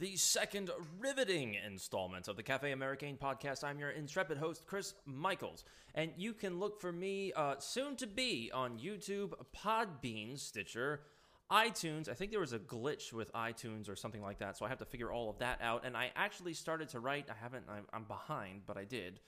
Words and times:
the 0.00 0.16
second 0.16 0.70
riveting 0.98 1.54
installment 1.66 2.26
of 2.26 2.34
the 2.34 2.42
Cafe 2.42 2.72
Americain 2.72 3.18
podcast. 3.18 3.62
I'm 3.62 3.78
your 3.78 3.90
intrepid 3.90 4.38
host, 4.38 4.66
Chris 4.66 4.94
Michaels, 5.04 5.62
and 5.94 6.10
you 6.16 6.32
can 6.32 6.58
look 6.58 6.80
for 6.80 6.90
me 6.90 7.34
uh, 7.36 7.56
soon 7.58 7.96
to 7.96 8.06
be 8.06 8.50
on 8.54 8.78
YouTube, 8.78 9.34
Podbean, 9.54 10.38
Stitcher, 10.38 11.02
iTunes. 11.50 12.08
I 12.08 12.14
think 12.14 12.30
there 12.30 12.40
was 12.40 12.54
a 12.54 12.58
glitch 12.58 13.12
with 13.12 13.30
iTunes 13.34 13.90
or 13.90 13.94
something 13.94 14.22
like 14.22 14.38
that, 14.38 14.56
so 14.56 14.64
I 14.64 14.70
have 14.70 14.78
to 14.78 14.86
figure 14.86 15.12
all 15.12 15.28
of 15.28 15.38
that 15.40 15.60
out. 15.60 15.84
And 15.84 15.94
I 15.94 16.12
actually 16.16 16.54
started 16.54 16.88
to 16.90 17.00
write. 17.00 17.26
I 17.28 17.34
haven't. 17.38 17.66
I'm, 17.68 17.84
I'm 17.92 18.04
behind, 18.04 18.62
but 18.66 18.78
I 18.78 18.84
did 18.84 19.20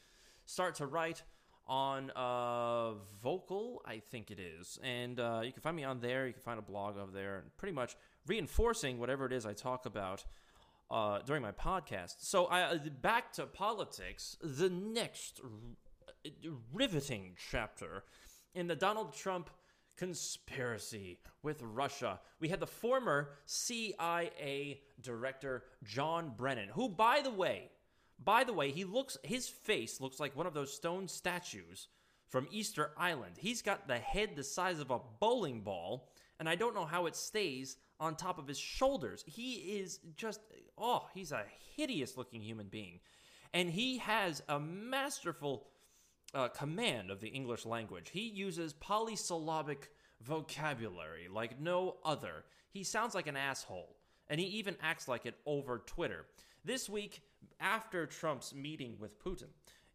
start 0.46 0.76
to 0.76 0.86
write 0.86 1.22
on 1.66 2.10
uh, 2.16 2.92
Vocal, 3.22 3.82
I 3.84 3.98
think 3.98 4.30
it 4.30 4.40
is. 4.40 4.78
And 4.82 5.20
uh, 5.20 5.42
you 5.44 5.52
can 5.52 5.60
find 5.60 5.76
me 5.76 5.84
on 5.84 6.00
there. 6.00 6.26
You 6.26 6.32
can 6.32 6.42
find 6.42 6.58
a 6.58 6.62
blog 6.62 6.96
of 6.96 7.12
there, 7.12 7.40
and 7.40 7.56
pretty 7.58 7.74
much 7.74 7.94
reinforcing 8.26 8.98
whatever 8.98 9.26
it 9.26 9.34
is 9.34 9.44
I 9.44 9.52
talk 9.52 9.84
about 9.84 10.24
uh, 10.92 11.20
during 11.24 11.42
my 11.42 11.52
podcast. 11.52 12.16
So, 12.18 12.46
I, 12.46 12.62
uh, 12.62 12.78
back 13.00 13.32
to 13.34 13.46
politics. 13.46 14.36
The 14.42 14.68
next 14.70 15.40
riveting 16.72 17.34
chapter 17.50 18.04
in 18.54 18.66
the 18.66 18.76
Donald 18.76 19.14
Trump 19.14 19.50
conspiracy 19.96 21.18
with 21.42 21.62
Russia. 21.62 22.20
We 22.40 22.48
had 22.48 22.60
the 22.60 22.66
former 22.66 23.30
CIA 23.46 24.80
director 25.00 25.64
John 25.84 26.32
Brennan, 26.36 26.68
who, 26.68 26.88
by 26.88 27.20
the 27.22 27.30
way, 27.30 27.70
by 28.22 28.44
the 28.44 28.52
way, 28.52 28.70
he 28.70 28.84
looks 28.84 29.16
his 29.24 29.48
face 29.48 30.00
looks 30.00 30.20
like 30.20 30.36
one 30.36 30.46
of 30.46 30.54
those 30.54 30.72
stone 30.72 31.08
statues 31.08 31.88
from 32.28 32.48
Easter 32.50 32.92
Island. 32.96 33.34
He's 33.38 33.62
got 33.62 33.88
the 33.88 33.98
head 33.98 34.36
the 34.36 34.44
size 34.44 34.78
of 34.78 34.90
a 34.90 35.00
bowling 35.20 35.62
ball, 35.62 36.11
and 36.42 36.48
I 36.48 36.56
don't 36.56 36.74
know 36.74 36.84
how 36.84 37.06
it 37.06 37.14
stays 37.14 37.76
on 38.00 38.16
top 38.16 38.36
of 38.36 38.48
his 38.48 38.58
shoulders. 38.58 39.22
He 39.28 39.78
is 39.78 40.00
just 40.16 40.40
oh, 40.76 41.06
he's 41.14 41.30
a 41.30 41.44
hideous 41.76 42.16
looking 42.16 42.40
human 42.40 42.66
being. 42.66 42.98
And 43.54 43.70
he 43.70 43.98
has 43.98 44.42
a 44.48 44.58
masterful 44.58 45.68
uh, 46.34 46.48
command 46.48 47.12
of 47.12 47.20
the 47.20 47.28
English 47.28 47.64
language. 47.64 48.10
He 48.10 48.22
uses 48.22 48.72
polysyllabic 48.72 49.92
vocabulary 50.20 51.28
like 51.32 51.60
no 51.60 51.98
other. 52.04 52.44
He 52.72 52.82
sounds 52.82 53.14
like 53.14 53.28
an 53.28 53.36
asshole, 53.36 53.94
and 54.28 54.40
he 54.40 54.46
even 54.46 54.74
acts 54.82 55.06
like 55.06 55.26
it 55.26 55.36
over 55.46 55.78
Twitter. 55.86 56.26
This 56.64 56.90
week, 56.90 57.22
after 57.60 58.04
Trump's 58.04 58.52
meeting 58.52 58.96
with 58.98 59.22
Putin, 59.24 59.50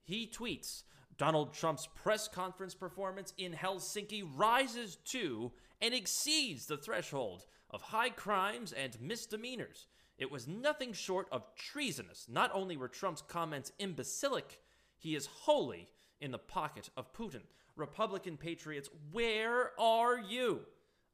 he 0.06 0.31
tweets 0.34 0.84
Donald 1.18 1.54
Trump's 1.54 1.88
press 1.96 2.28
conference 2.28 2.76
performance 2.76 3.34
in 3.38 3.54
Helsinki 3.54 4.23
rises 4.36 4.98
to 5.06 5.52
and 5.82 5.94
exceeds 5.94 6.66
the 6.66 6.78
threshold 6.78 7.46
of 7.70 7.82
high 7.82 8.09
crimes 8.09 8.72
and 8.72 9.00
misdemeanors. 9.02 9.88
It 10.18 10.32
was 10.32 10.48
nothing 10.48 10.94
short 10.94 11.28
of 11.32 11.44
treasonous. 11.56 12.28
Not 12.30 12.52
only 12.54 12.78
were 12.78 12.88
Trump's 12.88 13.22
comments 13.22 13.72
imbecilic, 13.80 14.62
he 14.98 15.16
is 15.16 15.28
wholly 15.28 15.90
in 16.20 16.32
the 16.32 16.40
pocket 16.40 16.90
of 16.98 17.14
Putin. 17.14 17.42
Republican 17.76 18.38
patriots, 18.38 18.90
where 19.12 19.80
are 19.80 20.18
you? 20.18 20.62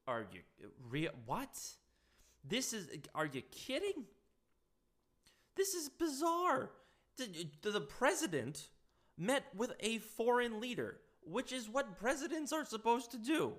Are 0.07 0.25
you 0.31 0.41
real? 0.89 1.11
What? 1.25 1.59
This 2.43 2.73
is. 2.73 2.87
Are 3.13 3.25
you 3.25 3.41
kidding? 3.51 4.05
This 5.55 5.73
is 5.73 5.89
bizarre. 5.89 6.71
The, 7.17 7.47
the 7.61 7.81
president 7.81 8.69
met 9.17 9.45
with 9.55 9.73
a 9.79 9.99
foreign 9.99 10.59
leader, 10.59 10.97
which 11.23 11.51
is 11.51 11.69
what 11.69 11.97
presidents 11.97 12.51
are 12.51 12.65
supposed 12.65 13.11
to 13.11 13.17
do. 13.17 13.53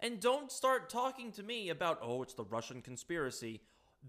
And 0.00 0.20
don't 0.20 0.50
start 0.50 0.88
talking 0.88 1.30
to 1.32 1.42
me 1.42 1.68
about, 1.68 2.00
oh, 2.02 2.22
it's 2.22 2.34
the 2.34 2.44
Russian 2.44 2.80
conspiracy. 2.80 3.60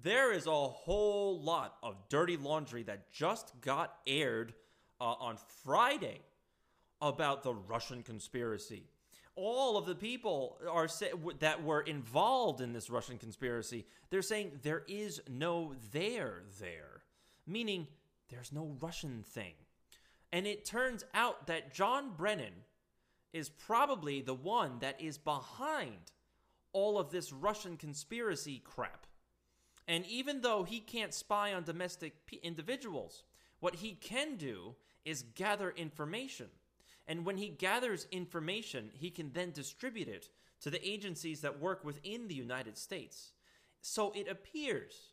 There 0.04 0.32
is 0.32 0.48
a 0.48 0.52
whole 0.52 1.42
lot 1.42 1.76
of 1.84 1.96
dirty 2.08 2.38
laundry 2.38 2.84
that 2.84 3.12
just 3.12 3.60
got 3.60 3.96
aired 4.08 4.54
uh, 5.02 5.16
on 5.20 5.38
Friday 5.66 6.22
about 7.02 7.44
the 7.44 7.54
Russian 7.54 8.04
conspiracy. 8.04 8.84
All 9.36 9.78
of 9.78 9.86
the 9.86 9.96
people 9.96 10.60
are 10.70 10.88
say, 10.88 11.12
that 11.40 11.64
were 11.64 11.82
involved 11.82 12.62
in 12.62 12.74
this 12.74 12.90
Russian 12.90 13.18
conspiracy, 13.18 13.86
they're 14.10 14.22
saying 14.22 14.60
there 14.62 14.84
is 14.88 15.22
no 15.30 15.74
there 15.92 16.44
there, 16.60 17.04
meaning 17.48 17.88
there's 18.30 18.52
no 18.52 18.76
Russian 18.80 19.24
thing. 19.24 19.54
And 20.32 20.48
it 20.48 20.66
turns 20.66 21.04
out 21.14 21.48
that 21.48 21.74
John 21.74 22.12
Brennan 22.16 22.54
is 23.34 23.50
probably 23.50 24.22
the 24.22 24.34
one 24.34 24.80
that 24.80 25.00
is 25.00 25.18
behind 25.18 26.12
all 26.74 26.98
of 26.98 27.12
this 27.12 27.34
Russian 27.34 27.78
conspiracy 27.78 28.62
crap. 28.64 29.06
And 29.88 30.06
even 30.06 30.42
though 30.42 30.64
he 30.64 30.80
can't 30.80 31.14
spy 31.14 31.54
on 31.54 31.64
domestic 31.64 32.26
p- 32.26 32.40
individuals, 32.44 33.24
what 33.60 33.76
he 33.76 33.92
can 33.94 34.38
do 34.38 34.76
is 35.04 35.24
gather 35.36 35.72
information. 35.72 36.48
And 37.08 37.26
when 37.26 37.38
he 37.38 37.50
gathers 37.50 38.08
information, 38.12 38.92
he 38.94 39.10
can 39.10 39.32
then 39.34 39.52
distribute 39.52 40.08
it 40.08 40.30
to 40.62 40.70
the 40.70 40.88
agencies 40.88 41.42
that 41.42 41.60
work 41.60 41.84
within 41.84 42.28
the 42.28 42.36
United 42.36 42.78
States. 42.78 43.32
So 43.82 44.12
it 44.16 44.28
appears, 44.30 45.11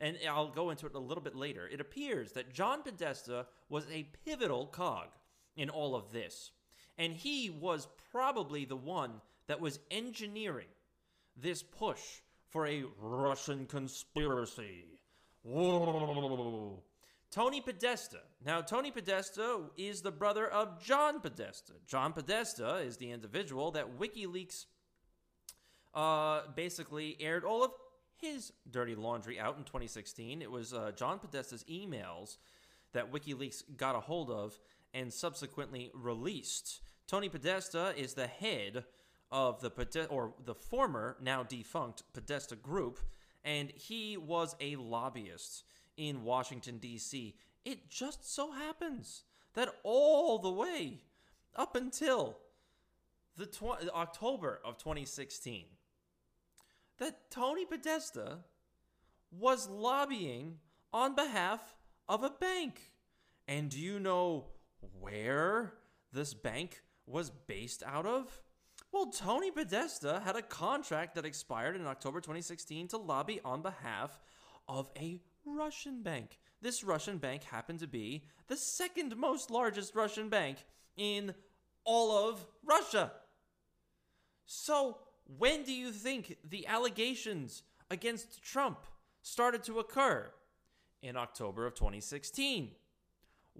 and 0.00 0.16
I'll 0.28 0.50
go 0.50 0.70
into 0.70 0.86
it 0.86 0.94
a 0.94 0.98
little 0.98 1.22
bit 1.22 1.34
later, 1.34 1.66
it 1.66 1.80
appears 1.80 2.32
that 2.32 2.52
John 2.52 2.82
Podesta 2.82 3.46
was 3.68 3.86
a 3.92 4.08
pivotal 4.24 4.66
cog 4.66 5.08
in 5.56 5.70
all 5.70 5.94
of 5.94 6.12
this. 6.12 6.52
And 6.96 7.14
he 7.14 7.50
was 7.50 7.88
probably 8.10 8.64
the 8.64 8.76
one 8.76 9.20
that 9.46 9.60
was 9.60 9.80
engineering 9.90 10.66
this 11.36 11.62
push 11.62 12.00
for 12.48 12.66
a 12.66 12.84
Russian 13.00 13.66
conspiracy. 13.66 14.84
Tony 17.30 17.60
Podesta. 17.60 18.20
Now, 18.44 18.62
Tony 18.62 18.90
Podesta 18.90 19.60
is 19.76 20.00
the 20.00 20.10
brother 20.10 20.48
of 20.48 20.82
John 20.82 21.20
Podesta. 21.20 21.74
John 21.86 22.12
Podesta 22.12 22.76
is 22.76 22.96
the 22.96 23.10
individual 23.10 23.70
that 23.72 23.98
WikiLeaks 23.98 24.64
uh, 25.94 26.42
basically 26.54 27.16
aired 27.20 27.44
all 27.44 27.62
of 27.62 27.72
his 28.20 28.52
dirty 28.70 28.94
laundry 28.94 29.38
out 29.38 29.56
in 29.56 29.64
2016. 29.64 30.42
It 30.42 30.50
was 30.50 30.74
uh, 30.74 30.92
John 30.94 31.18
Podesta's 31.18 31.64
emails 31.70 32.36
that 32.92 33.12
WikiLeaks 33.12 33.62
got 33.76 33.96
a 33.96 34.00
hold 34.00 34.30
of 34.30 34.58
and 34.92 35.12
subsequently 35.12 35.90
released. 35.94 36.80
Tony 37.06 37.28
Podesta 37.28 37.94
is 37.96 38.14
the 38.14 38.26
head 38.26 38.84
of 39.30 39.60
the 39.60 39.70
Podesta, 39.70 40.08
or 40.08 40.32
the 40.44 40.54
former, 40.54 41.16
now 41.20 41.42
defunct 41.42 42.02
Podesta 42.12 42.56
Group, 42.56 42.98
and 43.44 43.70
he 43.70 44.16
was 44.16 44.56
a 44.60 44.76
lobbyist 44.76 45.64
in 45.96 46.24
Washington, 46.24 46.78
D.C. 46.78 47.34
It 47.64 47.90
just 47.90 48.34
so 48.34 48.52
happens 48.52 49.24
that 49.54 49.74
all 49.82 50.38
the 50.38 50.50
way 50.50 51.00
up 51.54 51.76
until 51.76 52.38
the 53.36 53.46
tw- 53.46 53.88
October 53.94 54.60
of 54.64 54.78
2016, 54.78 55.64
that 56.98 57.30
Tony 57.30 57.64
Podesta 57.64 58.38
was 59.30 59.68
lobbying 59.68 60.58
on 60.92 61.14
behalf 61.14 61.74
of 62.08 62.22
a 62.22 62.30
bank. 62.30 62.80
And 63.46 63.70
do 63.70 63.78
you 63.78 63.98
know 63.98 64.46
where 65.00 65.74
this 66.12 66.34
bank 66.34 66.82
was 67.06 67.30
based 67.30 67.82
out 67.84 68.06
of? 68.06 68.42
Well, 68.92 69.06
Tony 69.06 69.50
Podesta 69.50 70.22
had 70.24 70.36
a 70.36 70.42
contract 70.42 71.14
that 71.14 71.26
expired 71.26 71.76
in 71.76 71.86
October 71.86 72.20
2016 72.20 72.88
to 72.88 72.96
lobby 72.96 73.40
on 73.44 73.62
behalf 73.62 74.18
of 74.66 74.90
a 74.96 75.20
Russian 75.44 76.02
bank. 76.02 76.38
This 76.60 76.82
Russian 76.82 77.18
bank 77.18 77.44
happened 77.44 77.80
to 77.80 77.86
be 77.86 78.24
the 78.48 78.56
second 78.56 79.16
most 79.16 79.50
largest 79.50 79.94
Russian 79.94 80.28
bank 80.28 80.58
in 80.96 81.34
all 81.84 82.28
of 82.28 82.46
Russia. 82.64 83.12
So, 84.46 84.98
when 85.36 85.62
do 85.62 85.72
you 85.72 85.92
think 85.92 86.36
the 86.48 86.66
allegations 86.66 87.62
against 87.90 88.42
Trump 88.42 88.78
started 89.22 89.62
to 89.64 89.78
occur? 89.78 90.30
In 91.00 91.16
October 91.16 91.64
of 91.64 91.74
2016, 91.74 92.72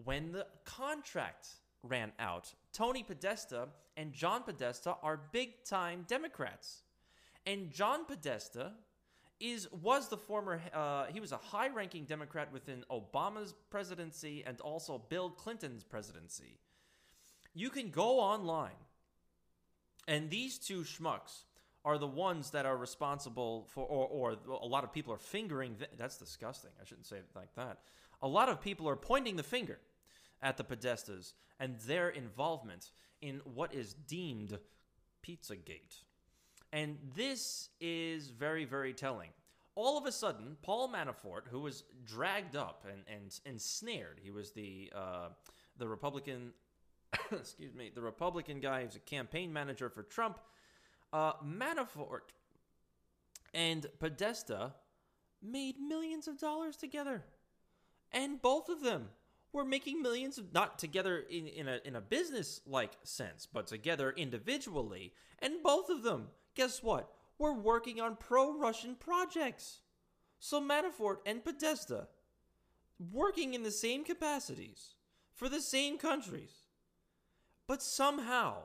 when 0.04 0.32
the 0.32 0.44
contract 0.64 1.46
ran 1.82 2.12
out. 2.18 2.52
Tony 2.72 3.02
Podesta 3.02 3.68
and 3.96 4.12
John 4.12 4.42
Podesta 4.42 4.96
are 5.02 5.20
big 5.32 5.64
time 5.64 6.04
Democrats. 6.08 6.82
And 7.46 7.70
John 7.70 8.04
Podesta 8.04 8.72
is 9.40 9.70
was 9.70 10.08
the 10.08 10.16
former 10.16 10.60
uh, 10.74 11.06
he 11.06 11.20
was 11.20 11.32
a 11.32 11.36
high 11.36 11.68
ranking 11.68 12.04
Democrat 12.04 12.52
within 12.52 12.84
Obama's 12.90 13.54
presidency 13.70 14.42
and 14.46 14.60
also 14.60 15.00
Bill 15.08 15.30
Clinton's 15.30 15.84
presidency. 15.84 16.58
You 17.54 17.70
can 17.70 17.90
go 17.90 18.20
online, 18.20 18.78
and 20.06 20.28
these 20.30 20.58
two 20.58 20.82
schmucks 20.82 21.44
are 21.84 21.98
the 21.98 22.06
ones 22.06 22.50
that 22.50 22.66
are 22.66 22.76
responsible 22.76 23.66
for, 23.70 23.84
or, 23.86 24.06
or 24.06 24.36
a 24.62 24.66
lot 24.66 24.84
of 24.84 24.92
people 24.92 25.12
are 25.12 25.18
fingering. 25.18 25.76
Th- 25.76 25.90
that's 25.96 26.16
disgusting. 26.18 26.70
I 26.80 26.84
shouldn't 26.84 27.06
say 27.06 27.16
it 27.16 27.26
like 27.34 27.54
that. 27.54 27.78
A 28.22 28.28
lot 28.28 28.48
of 28.48 28.60
people 28.60 28.88
are 28.88 28.96
pointing 28.96 29.36
the 29.36 29.42
finger 29.42 29.78
at 30.42 30.56
the 30.56 30.64
Podestas 30.64 31.34
and 31.60 31.78
their 31.80 32.08
involvement 32.10 32.90
in 33.20 33.40
what 33.44 33.74
is 33.74 33.94
deemed 33.94 34.58
Pizzagate. 35.26 36.02
And 36.72 36.98
this 37.16 37.70
is 37.80 38.28
very, 38.30 38.64
very 38.64 38.92
telling. 38.92 39.30
all 39.74 39.96
of 39.96 40.06
a 40.06 40.12
sudden, 40.12 40.56
Paul 40.62 40.88
Manafort, 40.88 41.46
who 41.50 41.60
was 41.60 41.84
dragged 42.04 42.56
up 42.56 42.84
and, 42.90 43.02
and 43.06 43.38
ensnared, 43.46 44.18
he 44.20 44.30
was 44.32 44.50
the 44.50 44.92
uh, 44.94 45.28
the 45.78 45.86
Republican, 45.86 46.52
excuse 47.32 47.74
me, 47.74 47.90
the 47.94 48.02
Republican 48.02 48.58
guy 48.60 48.82
who's 48.84 48.96
a 48.96 49.00
campaign 49.00 49.52
manager 49.52 49.88
for 49.88 50.02
Trump. 50.02 50.40
Uh, 51.12 51.32
Manafort 51.44 52.32
and 53.54 53.86
Podesta 53.98 54.74
made 55.42 55.78
millions 55.78 56.28
of 56.28 56.38
dollars 56.38 56.76
together, 56.76 57.24
and 58.12 58.42
both 58.42 58.68
of 58.68 58.82
them 58.82 59.08
were 59.52 59.64
making 59.64 60.02
millions 60.02 60.36
of 60.36 60.52
not 60.52 60.78
together 60.78 61.24
in, 61.30 61.46
in 61.46 61.68
a 61.68 61.80
in 61.84 61.96
a 61.96 62.00
business 62.00 62.60
like 62.66 62.92
sense, 63.04 63.46
but 63.50 63.66
together 63.66 64.12
individually. 64.16 65.12
And 65.40 65.62
both 65.62 65.88
of 65.88 66.02
them, 66.02 66.28
guess 66.54 66.82
what? 66.82 67.10
were 67.38 67.54
working 67.54 68.00
on 68.00 68.16
pro 68.16 68.52
Russian 68.58 68.96
projects. 68.96 69.80
So 70.40 70.60
Manafort 70.60 71.18
and 71.24 71.44
Podesta, 71.44 72.08
working 73.12 73.54
in 73.54 73.62
the 73.62 73.70
same 73.70 74.04
capacities 74.04 74.94
for 75.34 75.48
the 75.48 75.60
same 75.60 75.98
countries. 75.98 76.50
But 77.66 77.82
somehow, 77.82 78.62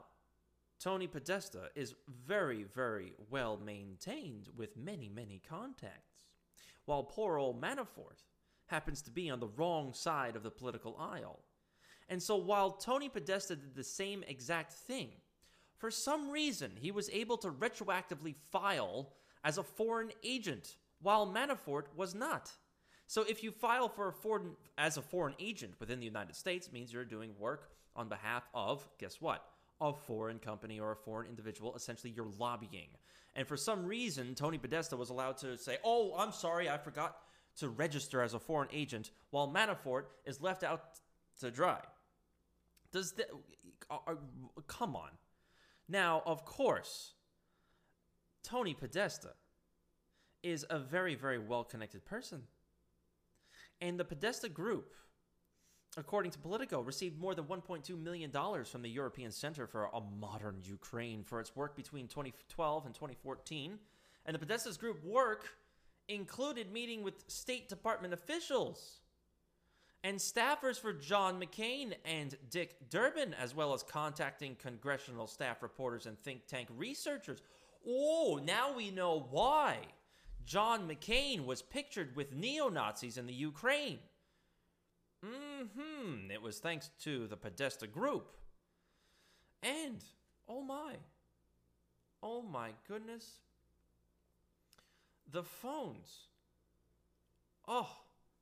Tony 0.83 1.07
Podesta 1.07 1.69
is 1.75 1.95
very, 2.27 2.65
very 2.75 3.13
well 3.29 3.57
maintained 3.65 4.49
with 4.57 4.75
many, 4.75 5.07
many 5.07 5.41
contacts, 5.47 6.17
while 6.83 7.03
poor 7.03 7.37
old 7.37 7.61
Manafort 7.61 8.25
happens 8.65 9.01
to 9.03 9.09
be 9.09 9.29
on 9.29 9.39
the 9.39 9.47
wrong 9.55 9.93
side 9.93 10.35
of 10.35 10.43
the 10.43 10.51
political 10.51 10.97
aisle. 10.99 11.39
And 12.09 12.21
so 12.21 12.35
while 12.35 12.71
Tony 12.71 13.07
Podesta 13.07 13.55
did 13.55 13.75
the 13.75 13.83
same 13.83 14.25
exact 14.27 14.73
thing, 14.73 15.11
for 15.77 15.89
some 15.89 16.29
reason, 16.29 16.71
he 16.75 16.91
was 16.91 17.09
able 17.11 17.37
to 17.37 17.49
retroactively 17.49 18.35
file 18.51 19.13
as 19.45 19.57
a 19.57 19.63
foreign 19.63 20.11
agent, 20.21 20.75
while 21.01 21.25
Manafort 21.25 21.85
was 21.95 22.13
not. 22.13 22.51
So 23.07 23.21
if 23.21 23.41
you 23.41 23.51
file 23.51 23.87
for 23.87 24.09
a 24.09 24.13
foreign 24.13 24.57
as 24.77 24.97
a 24.97 25.01
foreign 25.01 25.35
agent 25.39 25.75
within 25.79 26.01
the 26.01 26.05
United 26.05 26.35
States, 26.35 26.73
means 26.73 26.91
you're 26.91 27.05
doing 27.05 27.31
work 27.39 27.69
on 27.95 28.09
behalf 28.09 28.43
of 28.53 28.85
guess 28.99 29.21
what? 29.21 29.45
A 29.83 29.93
foreign 29.93 30.39
company 30.39 30.79
or 30.79 30.93
a 30.93 30.95
foreign 30.95 31.27
individual. 31.27 31.75
Essentially, 31.75 32.13
you're 32.15 32.31
lobbying. 32.39 32.87
And 33.35 33.45
for 33.45 33.57
some 33.57 33.85
reason, 33.85 34.33
Tony 34.33 34.57
Podesta 34.57 34.95
was 34.95 35.09
allowed 35.09 35.37
to 35.39 35.57
say, 35.57 35.77
"Oh, 35.83 36.15
I'm 36.17 36.31
sorry, 36.31 36.69
I 36.69 36.77
forgot 36.77 37.17
to 37.57 37.67
register 37.67 38.21
as 38.21 38.33
a 38.33 38.39
foreign 38.39 38.69
agent," 38.71 39.11
while 39.31 39.47
Manafort 39.47 40.05
is 40.25 40.39
left 40.39 40.63
out 40.63 40.99
to 41.41 41.51
dry. 41.51 41.81
Does 42.93 43.11
that? 43.13 43.29
Uh, 43.89 44.15
come 44.67 44.95
on. 44.95 45.09
Now, 45.89 46.23
of 46.25 46.45
course, 46.45 47.15
Tony 48.41 48.73
Podesta 48.73 49.33
is 50.43 50.65
a 50.69 50.79
very, 50.79 51.15
very 51.15 51.39
well 51.39 51.65
connected 51.65 52.05
person. 52.05 52.43
And 53.81 53.99
the 53.99 54.05
Podesta 54.05 54.47
Group, 54.47 54.93
according 55.97 56.31
to 56.31 56.39
Politico, 56.39 56.81
received 56.81 57.19
more 57.19 57.35
than 57.35 57.45
$1.2 57.45 58.01
million 58.01 58.31
from 58.31 58.81
the 58.81 58.89
European 58.89 59.31
Center 59.31 59.67
for 59.67 59.85
a 59.93 60.01
Modern 60.19 60.59
Ukraine 60.63 61.23
for 61.23 61.39
its 61.39 61.55
work 61.55 61.75
between 61.75 62.07
2012 62.07 62.85
and 62.85 62.95
2014. 62.95 63.79
And 64.25 64.35
the 64.35 64.45
Podesta's 64.45 64.77
group 64.77 65.03
work 65.03 65.47
included 66.07 66.71
meeting 66.71 67.03
with 67.03 67.23
State 67.27 67.69
Department 67.69 68.13
officials 68.13 69.01
and 70.03 70.17
staffers 70.17 70.79
for 70.79 70.91
John 70.91 71.41
McCain 71.41 71.93
and 72.05 72.35
Dick 72.49 72.89
Durbin, 72.89 73.33
as 73.35 73.55
well 73.55 73.73
as 73.73 73.83
contacting 73.83 74.55
congressional 74.55 75.27
staff 75.27 75.63
reporters 75.63 76.05
and 76.05 76.19
think 76.19 76.45
tank 76.45 76.67
researchers. 76.75 77.41
Oh, 77.87 78.39
now 78.43 78.75
we 78.75 78.91
know 78.91 79.27
why 79.31 79.77
John 80.45 80.89
McCain 80.89 81.45
was 81.45 81.61
pictured 81.61 82.15
with 82.15 82.33
neo 82.33 82.67
Nazis 82.67 83.17
in 83.17 83.25
the 83.25 83.33
Ukraine. 83.33 83.99
Mm 85.23 85.69
hmm. 85.77 86.31
It 86.31 86.41
was 86.41 86.59
thanks 86.59 86.89
to 87.01 87.27
the 87.27 87.37
Podesta 87.37 87.87
group. 87.87 88.35
And, 89.61 90.03
oh 90.49 90.61
my, 90.61 90.95
oh 92.21 92.41
my 92.41 92.71
goodness, 92.87 93.37
the 95.31 95.43
phones. 95.43 96.27
Oh, 97.67 97.89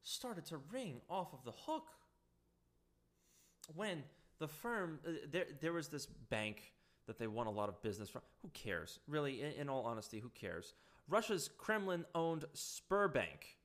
started 0.01 0.45
to 0.47 0.57
ring 0.71 1.01
off 1.07 1.33
of 1.33 1.43
the 1.43 1.51
hook 1.51 1.87
when 3.75 4.03
the 4.39 4.47
firm 4.47 4.99
uh, 5.07 5.11
there 5.31 5.45
there 5.61 5.73
was 5.73 5.87
this 5.89 6.07
bank 6.07 6.73
that 7.05 7.19
they 7.19 7.27
won 7.27 7.47
a 7.47 7.51
lot 7.51 7.69
of 7.69 7.81
business 7.81 8.09
from. 8.09 8.21
Who 8.41 8.49
cares? 8.53 8.99
Really, 9.07 9.41
in, 9.41 9.51
in 9.53 9.69
all 9.69 9.85
honesty, 9.85 10.19
who 10.19 10.29
cares? 10.29 10.73
Russia's 11.07 11.49
Kremlin 11.57 12.05
owned 12.15 12.45
Sberbank, 12.55 13.57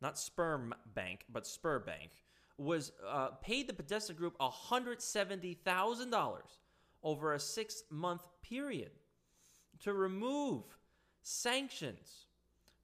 not 0.00 0.18
Sperm 0.18 0.74
Bank, 0.94 1.24
but 1.32 1.44
Sberbank, 1.44 2.10
was 2.60 2.92
uh, 3.08 3.30
paid 3.42 3.66
the 3.66 3.72
Podesta 3.72 4.12
Group 4.12 4.38
$170,000 4.38 6.38
over 7.02 7.32
a 7.32 7.40
six 7.40 7.82
month 7.90 8.26
period 8.42 8.90
to 9.80 9.94
remove 9.94 10.64
sanctions 11.22 12.26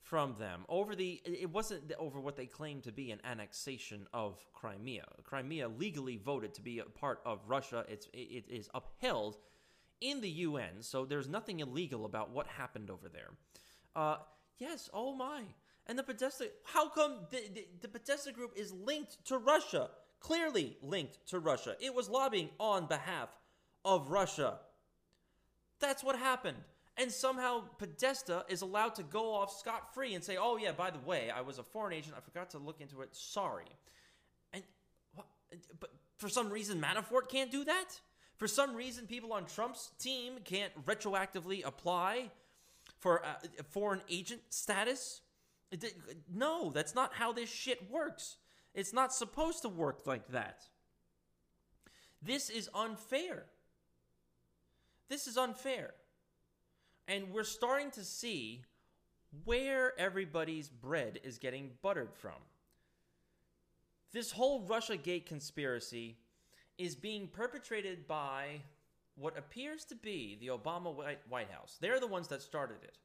from 0.01 0.35
them 0.39 0.65
over 0.69 0.95
the 0.95 1.21
it 1.25 1.51
wasn't 1.51 1.93
over 1.99 2.21
what 2.21 2.37
they 2.37 2.47
claimed 2.47 2.85
to 2.85 2.93
be 2.93 3.11
an 3.11 3.21
annexation 3.25 4.07
of 4.15 4.39
Crimea. 4.53 5.05
Crimea 5.25 5.69
legally 5.69 6.17
voted 6.17 6.55
to 6.55 6.63
be 6.63 6.79
a 6.79 6.85
part 6.85 7.21
of 7.27 7.41
Russia. 7.47 7.85
It's 7.89 8.07
it 8.13 8.45
is 8.49 8.71
upheld 8.73 9.39
in 10.01 10.21
the 10.21 10.29
UN, 10.29 10.81
so 10.81 11.05
there's 11.05 11.29
nothing 11.29 11.59
illegal 11.61 12.05
about 12.05 12.31
what 12.31 12.47
happened 12.47 12.89
over 12.89 13.09
there. 13.09 13.31
Uh, 13.97 14.19
yes, 14.59 14.89
oh 14.95 15.13
my. 15.15 15.43
And 15.87 15.99
the 15.99 16.03
Podesta, 16.03 16.49
how 16.65 16.89
come 16.89 17.19
the, 17.31 17.43
the, 17.55 17.67
the 17.83 17.89
Podesta 17.89 18.33
group 18.33 18.53
is 18.57 18.73
linked 18.73 19.25
to 19.27 19.39
Russia? 19.39 19.91
Clearly 20.21 20.77
linked 20.83 21.27
to 21.29 21.39
Russia. 21.39 21.77
It 21.81 21.95
was 21.95 22.09
lobbying 22.09 22.49
on 22.59 22.87
behalf 22.87 23.29
of 23.85 24.11
Russia. 24.11 24.59
That's 25.79 26.03
what 26.03 26.19
happened 26.19 26.59
and 26.97 27.13
somehow 27.13 27.63
Podesta 27.79 28.45
is 28.49 28.63
allowed 28.63 28.95
to 28.95 29.03
go 29.03 29.35
off 29.35 29.57
scot 29.57 29.95
free 29.95 30.15
and 30.15 30.25
say, 30.25 30.37
"Oh 30.37 30.57
yeah, 30.57 30.73
by 30.73 30.91
the 30.91 30.99
way, 30.99 31.31
I 31.31 31.43
was 31.43 31.59
a 31.59 31.63
foreign 31.63 31.93
agent. 31.93 32.15
I 32.17 32.21
forgot 32.21 32.51
to 32.51 32.59
look 32.59 32.81
into 32.81 33.03
it. 33.03 33.15
Sorry." 33.15 33.67
And 34.53 34.63
but 35.79 35.91
for 36.17 36.29
some 36.29 36.51
reason, 36.51 36.81
Manafort 36.81 37.29
can't 37.29 37.51
do 37.51 37.65
that. 37.65 38.01
For 38.39 38.49
some 38.49 38.75
reason, 38.75 39.07
people 39.07 39.33
on 39.33 39.47
Trump's 39.47 39.91
team 39.99 40.35
can't 40.45 40.73
retroactively 40.85 41.65
apply 41.65 42.31
for 42.99 43.23
a 43.59 43.63
foreign 43.63 44.03
agent 44.09 44.41
status. 44.49 45.21
No, 46.33 46.71
that's 46.71 46.95
not 46.95 47.15
how 47.15 47.33
this 47.33 47.51
shit 47.51 47.91
works. 47.91 48.37
It's 48.75 48.93
not 48.93 49.13
supposed 49.13 49.63
to 49.63 49.69
work 49.69 50.07
like 50.07 50.29
that. 50.29 50.63
This 52.23 52.51
is 52.51 52.69
unfair. 52.75 53.47
This 55.09 55.27
is 55.27 55.37
unfair. 55.37 55.95
And 57.09 57.33
we're 57.33 57.45
starting 57.45 57.91
to 57.93 58.05
see 58.05 58.65
where 59.45 59.99
everybody's 59.99 60.69
bread 60.69 61.21
is 61.23 61.39
getting 61.39 61.71
buttered 61.83 62.15
from. 62.15 62.41
This 64.13 64.33
whole 64.33 64.63
Russia 64.63 64.97
Gate 64.97 65.27
conspiracy 65.27 66.17
is 66.79 66.95
being 66.95 67.29
perpetrated 67.29 68.07
by 68.07 68.63
what 69.15 69.39
appears 69.39 69.85
to 69.87 69.95
be 69.95 70.37
the 70.41 70.49
Obama 70.49 70.95
White 71.29 71.51
House. 71.51 71.77
They're 71.81 72.01
the 72.01 72.07
ones 72.07 72.29
that 72.29 72.43
started 72.43 72.79
it. 72.83 72.99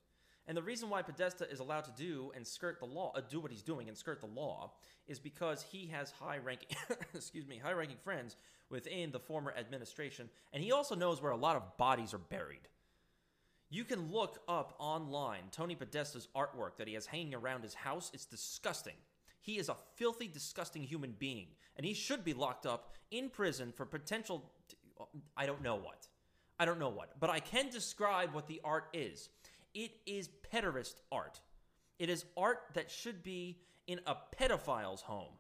And 0.52 0.58
the 0.58 0.64
reason 0.64 0.90
why 0.90 1.02
Podesta 1.02 1.50
is 1.50 1.62
allowed 1.62 1.86
to 1.86 1.94
do 1.96 2.34
and 2.36 2.46
skirt 2.46 2.82
the 2.82 2.86
law, 2.86 3.14
uh, 3.16 3.22
do 3.22 3.40
what 3.40 3.52
he's 3.52 3.62
doing 3.62 3.88
and 3.88 3.98
skirt 3.98 4.20
the 4.20 4.28
law, 4.28 4.74
is 5.08 5.18
because 5.18 5.64
he 5.72 5.88
has 5.94 6.12
high-ranking, 6.12 6.76
excuse 7.16 7.48
me, 7.48 7.58
high-ranking 7.58 7.96
friends 8.04 8.36
within 8.70 9.14
the 9.14 9.20
former 9.22 9.54
administration, 9.58 10.30
and 10.52 10.62
he 10.62 10.74
also 10.74 10.94
knows 10.94 11.22
where 11.22 11.32
a 11.32 11.38
lot 11.38 11.56
of 11.56 11.78
bodies 11.78 12.14
are 12.14 12.18
buried. 12.18 12.68
You 13.70 13.86
can 13.86 14.12
look 14.12 14.40
up 14.46 14.76
online 14.78 15.44
Tony 15.54 15.74
Podesta's 15.74 16.28
artwork 16.36 16.76
that 16.80 16.88
he 16.90 16.96
has 16.96 17.06
hanging 17.06 17.34
around 17.34 17.64
his 17.64 17.74
house. 17.74 18.12
It's 18.14 18.26
disgusting. 18.26 18.96
He 19.40 19.58
is 19.58 19.70
a 19.70 19.78
filthy, 19.96 20.28
disgusting 20.28 20.84
human 20.84 21.16
being, 21.18 21.48
and 21.78 21.86
he 21.86 21.94
should 21.94 22.26
be 22.26 22.34
locked 22.34 22.66
up 22.66 22.92
in 23.10 23.30
prison 23.30 23.72
for 23.74 23.86
potential. 23.86 24.52
I 25.38 25.46
don't 25.46 25.64
know 25.64 25.76
what. 25.76 26.10
I 26.60 26.66
don't 26.66 26.78
know 26.78 26.90
what. 26.90 27.20
But 27.22 27.30
I 27.30 27.40
can 27.40 27.70
describe 27.70 28.34
what 28.34 28.48
the 28.48 28.60
art 28.66 28.90
is. 28.92 29.30
It 29.74 29.92
is 30.06 30.30
pederast 30.54 30.96
art. 31.12 31.40
It 32.00 32.10
is 32.10 32.26
art 32.36 32.60
that 32.74 32.92
should 32.92 33.24
be 33.24 33.60
in 33.88 34.00
a 34.06 34.16
pedophile's 34.38 35.02
home. 35.02 35.34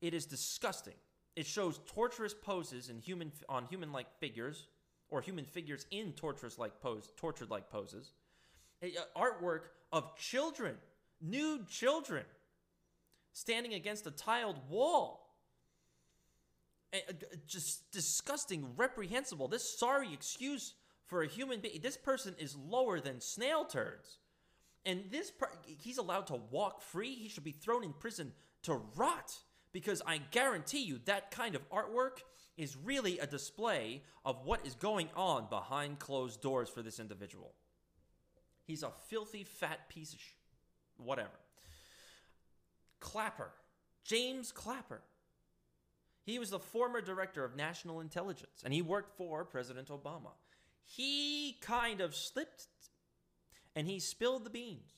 It 0.00 0.14
is 0.14 0.26
disgusting. 0.26 0.94
It 1.36 1.46
shows 1.46 1.80
torturous 1.86 2.34
poses 2.34 2.88
in 2.88 2.98
human 3.00 3.32
on 3.48 3.66
human-like 3.66 4.18
figures 4.18 4.68
or 5.08 5.20
human 5.20 5.44
figures 5.44 5.86
in 5.90 6.12
torturous 6.12 6.58
like 6.58 6.80
pose, 6.80 7.10
tortured 7.16 7.50
like 7.50 7.70
poses. 7.70 8.12
Artwork 9.16 9.62
of 9.92 10.16
children, 10.16 10.74
nude 11.20 11.68
children, 11.68 12.24
standing 13.32 13.74
against 13.74 14.06
a 14.06 14.10
tiled 14.10 14.58
wall. 14.68 15.34
Just 17.46 17.90
disgusting, 17.90 18.66
reprehensible. 18.76 19.48
This 19.48 19.78
sorry 19.78 20.12
excuse 20.12 20.74
for 21.06 21.22
a 21.22 21.28
human 21.28 21.60
being. 21.60 21.80
This 21.82 21.96
person 21.96 22.34
is 22.38 22.56
lower 22.56 23.00
than 23.00 23.20
snail 23.20 23.64
turds. 23.64 24.18
And 24.84 25.04
this, 25.10 25.30
per- 25.30 25.50
he's 25.64 25.98
allowed 25.98 26.28
to 26.28 26.40
walk 26.50 26.80
free. 26.82 27.14
He 27.14 27.28
should 27.28 27.44
be 27.44 27.52
thrown 27.52 27.82
in 27.82 27.92
prison 27.92 28.32
to 28.62 28.80
rot 28.94 29.34
because 29.72 30.00
I 30.06 30.18
guarantee 30.30 30.84
you 30.84 31.00
that 31.06 31.30
kind 31.30 31.54
of 31.54 31.68
artwork 31.70 32.18
is 32.56 32.76
really 32.76 33.18
a 33.18 33.26
display 33.26 34.02
of 34.24 34.44
what 34.44 34.66
is 34.66 34.74
going 34.74 35.08
on 35.14 35.48
behind 35.50 35.98
closed 35.98 36.40
doors 36.40 36.68
for 36.68 36.82
this 36.82 36.98
individual. 36.98 37.52
He's 38.64 38.82
a 38.82 38.90
filthy 39.08 39.44
fat 39.44 39.88
piece 39.88 40.14
of 40.14 40.20
sh- 40.20 40.32
whatever. 40.96 41.38
Clapper, 43.00 43.50
James 44.04 44.52
Clapper. 44.52 45.02
He 46.24 46.38
was 46.38 46.50
the 46.50 46.58
former 46.58 47.00
director 47.00 47.44
of 47.44 47.54
national 47.54 48.00
intelligence 48.00 48.62
and 48.64 48.72
he 48.72 48.82
worked 48.82 49.16
for 49.16 49.44
President 49.44 49.88
Obama. 49.88 50.32
He 50.86 51.58
kind 51.60 52.00
of 52.00 52.14
slipped 52.14 52.66
and 53.74 53.86
he 53.86 53.98
spilled 54.00 54.44
the 54.44 54.50
beans. 54.50 54.94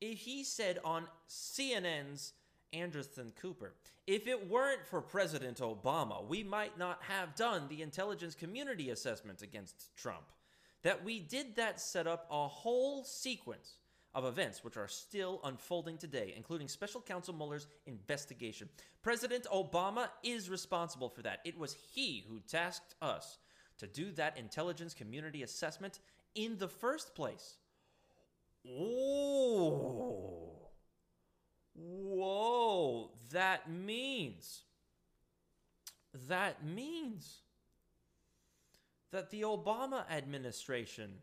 If 0.00 0.18
he 0.18 0.44
said 0.44 0.78
on 0.84 1.06
CNN's 1.28 2.34
Anderson 2.72 3.32
Cooper, 3.40 3.74
if 4.06 4.26
it 4.26 4.50
weren't 4.50 4.86
for 4.86 5.00
President 5.00 5.58
Obama, 5.58 6.26
we 6.26 6.42
might 6.42 6.78
not 6.78 7.00
have 7.08 7.34
done 7.34 7.66
the 7.68 7.82
intelligence 7.82 8.34
community 8.34 8.90
assessment 8.90 9.40
against 9.40 9.96
Trump. 9.96 10.24
That 10.82 11.02
we 11.02 11.20
did 11.20 11.56
that 11.56 11.80
set 11.80 12.06
up 12.06 12.26
a 12.30 12.46
whole 12.46 13.02
sequence 13.04 13.78
of 14.14 14.26
events 14.26 14.62
which 14.62 14.76
are 14.76 14.86
still 14.86 15.40
unfolding 15.44 15.96
today, 15.96 16.34
including 16.36 16.68
special 16.68 17.00
counsel 17.00 17.34
Mueller's 17.34 17.66
investigation. 17.86 18.68
President 19.02 19.46
Obama 19.52 20.08
is 20.22 20.50
responsible 20.50 21.08
for 21.08 21.22
that. 21.22 21.40
It 21.44 21.58
was 21.58 21.76
he 21.94 22.24
who 22.28 22.40
tasked 22.46 22.94
us 23.00 23.38
to 23.78 23.86
do 23.86 24.12
that 24.12 24.38
intelligence 24.38 24.94
community 24.94 25.42
assessment 25.42 26.00
in 26.34 26.58
the 26.58 26.68
first 26.68 27.14
place. 27.14 27.56
Oh. 28.68 30.54
Whoa, 31.74 33.10
that 33.32 33.68
means 33.70 34.62
that 36.28 36.64
means 36.64 37.40
that 39.10 39.30
the 39.30 39.42
Obama 39.42 40.08
administration 40.08 41.14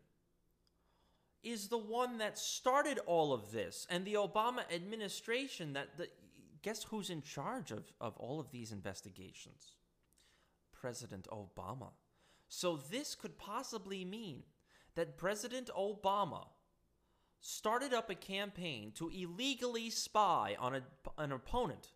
is 1.42 1.68
the 1.68 1.78
one 1.78 2.18
that 2.18 2.38
started 2.38 2.98
all 3.06 3.32
of 3.32 3.50
this 3.50 3.86
and 3.90 4.04
the 4.04 4.14
Obama 4.14 4.60
administration 4.72 5.72
that 5.72 5.96
the 5.96 6.08
guess 6.62 6.84
who's 6.84 7.10
in 7.10 7.22
charge 7.22 7.70
of, 7.70 7.84
of 8.00 8.16
all 8.18 8.38
of 8.38 8.50
these 8.50 8.72
investigations? 8.72 9.72
President 10.72 11.26
Obama. 11.30 11.88
So 12.54 12.76
this 12.76 13.14
could 13.14 13.38
possibly 13.38 14.04
mean 14.04 14.42
that 14.94 15.16
President 15.16 15.70
Obama 15.74 16.48
started 17.40 17.94
up 17.94 18.10
a 18.10 18.14
campaign 18.14 18.92
to 18.96 19.08
illegally 19.08 19.88
spy 19.88 20.54
on 20.60 20.74
a, 20.74 20.82
an 21.16 21.32
opponent 21.32 21.92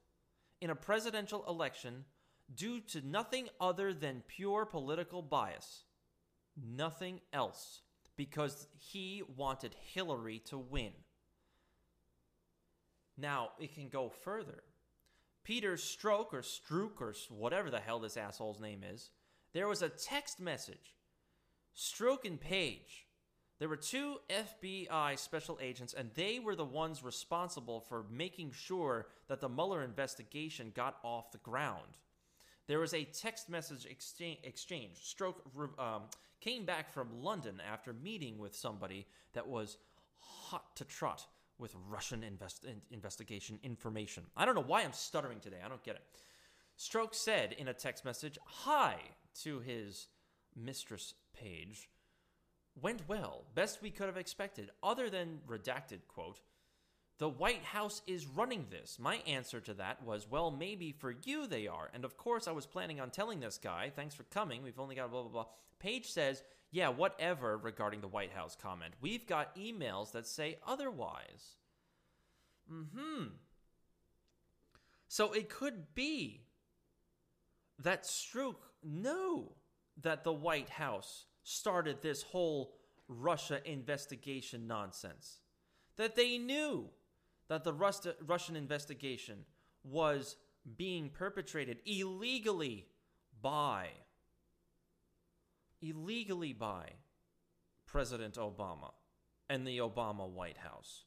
in 0.63 0.71
a 0.71 0.75
presidential 0.75 1.45
election 1.47 2.07
due 2.55 2.81
to 2.81 3.07
nothing 3.07 3.51
other 3.61 3.93
than 3.93 4.23
pure 4.29 4.65
political 4.65 5.21
bias. 5.21 5.85
Nothing 6.57 7.21
else. 7.35 7.83
Because 8.17 8.67
he 8.79 9.23
wanted 9.37 9.77
Hillary 9.93 10.39
to 10.47 10.57
win. 10.57 10.93
Now, 13.19 13.51
it 13.61 13.75
can 13.75 13.91
go 13.91 14.09
further. 14.09 14.63
Peter 15.45 15.77
Stroke 15.77 16.33
or 16.33 16.43
Strook 16.43 17.03
or 17.03 17.15
whatever 17.29 17.71
the 17.71 17.79
hell 17.79 17.99
this 17.99 18.17
asshole's 18.17 18.59
name 18.59 18.83
is, 18.83 19.11
there 19.57 19.69
was 19.69 19.83
a 19.83 19.89
text 19.89 20.39
message. 20.39 20.95
Strzok 21.75 22.25
and 22.25 22.41
Page 22.41 23.07
there 23.59 23.69
were 23.69 23.77
two 23.77 24.17
FBI 24.29 25.19
special 25.19 25.59
agents, 25.63 25.95
and 25.95 26.11
they 26.15 26.39
were 26.39 26.55
the 26.55 26.65
ones 26.65 27.03
responsible 27.03 27.81
for 27.81 28.05
making 28.11 28.53
sure 28.53 29.07
that 29.29 29.41
the 29.41 29.49
Mueller 29.49 29.83
investigation 29.83 30.73
got 30.75 30.99
off 31.03 31.33
the 31.33 31.39
ground. 31.39 31.97
There 32.67 32.81
was 32.81 32.93
a 32.93 33.05
text 33.05 33.49
message 33.49 33.87
exchange. 33.87 34.99
Strzok 34.99 35.35
um, 35.79 36.03
came 36.41 36.67
back 36.67 36.93
from 36.93 37.23
London 37.23 37.63
after 37.73 37.95
meeting 37.95 38.39
with 38.39 38.55
somebody 38.55 39.07
that 39.33 39.49
was 39.49 39.79
hot 40.21 40.77
to 40.77 40.85
trot 40.85 41.25
with 41.59 41.75
Russian 41.89 42.23
invest- 42.23 42.67
investigation 42.91 43.59
information. 43.63 44.25
I 44.37 44.45
don't 44.45 44.55
know 44.55 44.65
why 44.67 44.83
I'm 44.83 44.93
stuttering 44.93 45.41
today. 45.41 45.59
I 45.65 45.69
don't 45.69 45.83
get 45.83 45.95
it. 45.95 46.03
Strzok 46.79 47.15
said 47.15 47.53
in 47.53 47.69
a 47.69 47.75
text 47.75 48.05
message, 48.05 48.39
Hi, 48.45 48.97
to 49.43 49.61
his 49.61 50.09
mistress 50.55 51.15
Page 51.33 51.89
went 52.81 53.09
well, 53.09 53.45
best 53.55 53.83
we 53.83 53.91
could 53.91 54.07
have 54.07 54.17
expected, 54.17 54.71
other 54.83 55.09
than 55.09 55.41
redacted 55.49 56.01
quote. 56.09 56.41
The 57.19 57.29
White 57.29 57.65
House 57.65 58.03
is 58.07 58.27
running 58.27 58.67
this. 58.71 58.99
My 58.99 59.17
answer 59.27 59.61
to 59.61 59.75
that 59.75 60.05
was, 60.05 60.31
well, 60.31 60.51
maybe 60.51 60.93
for 60.93 61.15
you 61.25 61.47
they 61.47 61.67
are. 61.67 61.91
And 61.95 62.05
of 62.05 62.19
course, 62.19 62.47
I 62.47 62.53
was 62.53 62.67
planning 62.67 63.01
on 63.01 63.11
telling 63.11 63.41
this 63.41 63.57
guy, 63.57 63.91
thanks 63.95 64.15
for 64.15 64.25
coming. 64.25 64.63
We've 64.63 64.79
only 64.79 64.97
got 64.97 65.11
blah, 65.11 65.23
blah, 65.23 65.31
blah. 65.31 65.47
Page 65.79 66.11
says, 66.11 66.43
yeah, 66.71 66.89
whatever 66.89 67.57
regarding 67.57 68.03
the 68.03 68.09
White 68.09 68.33
House 68.33 68.55
comment. 68.61 68.93
We've 69.01 69.27
got 69.27 69.57
emails 69.57 70.13
that 70.13 70.27
say 70.27 70.59
otherwise. 70.67 71.57
Mm 72.71 72.87
hmm. 72.95 73.25
So 75.09 75.33
it 75.33 75.49
could 75.49 75.95
be 75.95 76.46
that 77.79 78.05
Strzok 78.05 78.57
knew 78.83 79.51
that 80.03 80.25
the 80.25 80.33
White 80.33 80.71
House 80.71 81.27
started 81.43 82.03
this 82.03 82.23
whole 82.23 82.75
Russia 83.09 83.61
investigation 83.65 84.67
nonsense. 84.67 85.41
That 85.97 86.17
they 86.17 86.39
knew 86.39 86.91
that 87.49 87.65
the 87.65 87.73
Russian 87.73 88.57
investigation 88.57 89.45
was 89.85 90.37
being 90.77 91.11
perpetrated 91.11 91.79
illegally 91.87 92.87
by 93.41 93.89
illegally 95.81 96.53
by 96.53 96.91
President 97.87 98.35
Obama 98.35 98.93
and 99.49 99.67
the 99.67 99.79
Obama 99.79 100.29
White 100.29 100.59
House. 100.59 101.05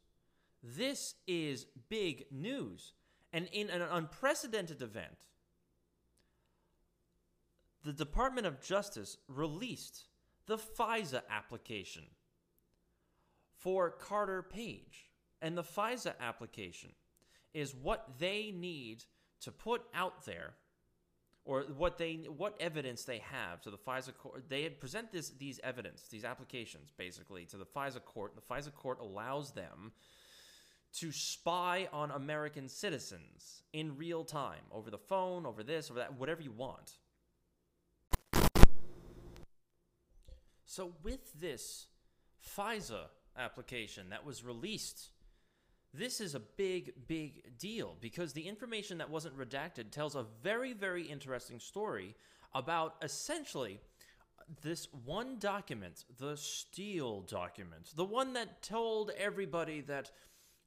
This 0.63 1.15
is 1.27 1.65
big 1.89 2.25
news. 2.31 2.93
And 3.33 3.47
in 3.51 3.69
an 3.69 3.81
unprecedented 3.81 4.81
event, 4.81 5.25
the 7.83 7.93
Department 7.93 8.48
of 8.48 8.62
Justice 8.62 9.17
released 9.27 10.05
the 10.48 10.57
FISA 10.57 11.21
application 11.29 12.03
for 13.57 13.89
Carter 13.89 14.41
Page. 14.41 15.09
And 15.41 15.57
the 15.57 15.63
FISA 15.63 16.13
application 16.19 16.91
is 17.53 17.74
what 17.74 18.19
they 18.19 18.51
need 18.55 19.05
to 19.41 19.51
put 19.51 19.83
out 19.93 20.25
there 20.25 20.53
or 21.45 21.62
what 21.77 21.98
they 21.98 22.25
what 22.27 22.55
evidence 22.59 23.03
they 23.03 23.19
have 23.19 23.62
to 23.62 23.71
the 23.71 23.77
FISA 23.77 24.15
court. 24.17 24.50
They 24.50 24.67
present 24.69 25.12
this 25.12 25.29
these 25.29 25.59
evidence, 25.63 26.03
these 26.09 26.25
applications 26.25 26.91
basically 26.98 27.45
to 27.45 27.57
the 27.57 27.65
FISA 27.65 28.03
court. 28.03 28.36
The 28.36 28.53
FISA 28.53 28.74
court 28.74 29.00
allows 29.00 29.51
them 29.51 29.93
to 30.91 31.12
spy 31.12 31.88
on 31.93 32.12
American 32.12 32.67
citizens 32.67 33.63
in 33.74 33.95
real 33.95 34.24
time 34.24 34.63
over 34.71 34.89
the 34.89 34.98
phone, 34.98 35.45
over 35.45 35.63
this, 35.63 35.89
over 35.89 36.00
that, 36.00 36.19
whatever 36.19 36.41
you 36.41 36.51
want. 36.51 36.98
So, 40.69 40.91
with 41.01 41.33
this 41.41 41.88
FISA 42.55 43.05
application 43.35 44.11
that 44.11 44.23
was 44.23 44.43
released, 44.43 45.09
this 45.95 46.21
is 46.21 46.35
a 46.35 46.39
big, 46.39 46.93
big 47.07 47.57
deal 47.57 47.95
because 47.99 48.33
the 48.33 48.47
information 48.47 48.99
that 48.99 49.09
wasn't 49.09 49.35
redacted 49.35 49.89
tells 49.89 50.13
a 50.13 50.27
very, 50.43 50.73
very 50.73 51.01
interesting 51.01 51.59
story 51.59 52.13
about 52.53 52.97
essentially 53.01 53.79
this 54.61 54.88
one 55.05 55.39
document, 55.39 56.05
the 56.19 56.38
Steele 56.38 57.21
document, 57.21 57.91
the 57.95 58.05
one 58.05 58.33
that 58.33 58.61
told 58.61 59.09
everybody 59.17 59.81
that 59.81 60.11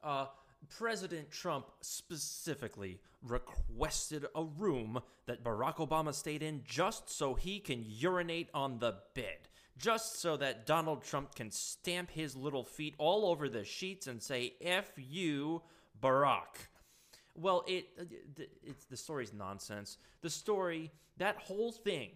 uh, 0.03 0.27
President 0.69 1.31
Trump 1.31 1.67
specifically 1.81 2.99
requested 3.23 4.27
a 4.35 4.43
room 4.43 5.01
that 5.27 5.45
Barack 5.45 5.77
Obama 5.77 6.13
stayed 6.13 6.43
in 6.43 6.63
just 6.65 7.09
so 7.09 7.35
he 7.35 7.61
can 7.61 7.85
urinate 7.87 8.49
on 8.53 8.81
the 8.81 8.97
bed 9.15 9.49
just 9.79 10.21
so 10.21 10.37
that 10.37 10.67
Donald 10.67 11.03
Trump 11.03 11.35
can 11.35 11.51
stamp 11.51 12.11
his 12.11 12.37
little 12.37 12.65
feet 12.65 12.95
all 12.99 13.27
over 13.27 13.49
the 13.49 13.65
sheets 13.65 14.07
and 14.07 14.23
say 14.23 14.55
"F 14.61 14.91
you, 14.97 15.63
Barack." 16.01 16.69
Well, 17.35 17.65
it 17.67 17.87
it's 18.63 18.85
the 18.85 18.97
story's 18.97 19.33
nonsense. 19.33 19.97
The 20.21 20.31
story, 20.31 20.93
that 21.17 21.37
whole 21.37 21.73
thing, 21.73 22.11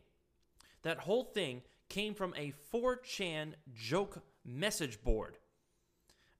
that 0.82 0.98
whole 0.98 1.24
thing 1.24 1.62
came 1.88 2.14
from 2.14 2.34
a 2.36 2.52
4chan 2.72 3.54
joke 3.74 4.22
message 4.44 5.02
board, 5.02 5.38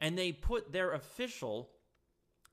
and 0.00 0.16
they 0.18 0.32
put 0.32 0.72
their 0.72 0.92
official 0.92 1.70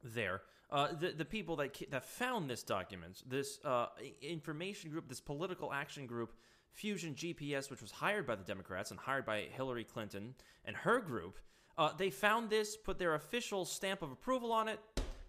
there. 0.03 0.41
Uh, 0.71 0.93
the 0.93 1.11
the 1.11 1.25
people 1.25 1.57
that 1.57 1.77
that 1.91 2.05
found 2.05 2.49
this 2.49 2.63
document, 2.63 3.21
this 3.27 3.59
uh, 3.65 3.87
information 4.21 4.89
group, 4.89 5.07
this 5.07 5.19
political 5.19 5.71
action 5.73 6.07
group, 6.07 6.33
Fusion 6.73 7.15
GPS, 7.15 7.69
which 7.69 7.81
was 7.81 7.91
hired 7.91 8.25
by 8.25 8.35
the 8.35 8.43
Democrats 8.43 8.91
and 8.91 8.99
hired 8.99 9.25
by 9.25 9.41
Hillary 9.51 9.83
Clinton 9.83 10.35
and 10.65 10.75
her 10.77 10.99
group, 10.99 11.39
Uh, 11.75 11.91
they 11.91 12.11
found 12.11 12.51
this, 12.51 12.77
put 12.77 12.99
their 12.99 13.15
official 13.15 13.65
stamp 13.65 14.03
of 14.03 14.11
approval 14.11 14.51
on 14.51 14.67
it, 14.67 14.79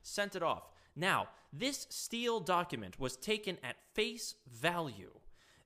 sent 0.03 0.37
it 0.37 0.43
off. 0.43 0.71
Now, 0.95 1.29
this 1.55 1.87
Steele 1.89 2.39
document 2.39 3.01
was 3.01 3.17
taken 3.17 3.57
at 3.63 3.81
face 3.95 4.35
value. 4.47 5.13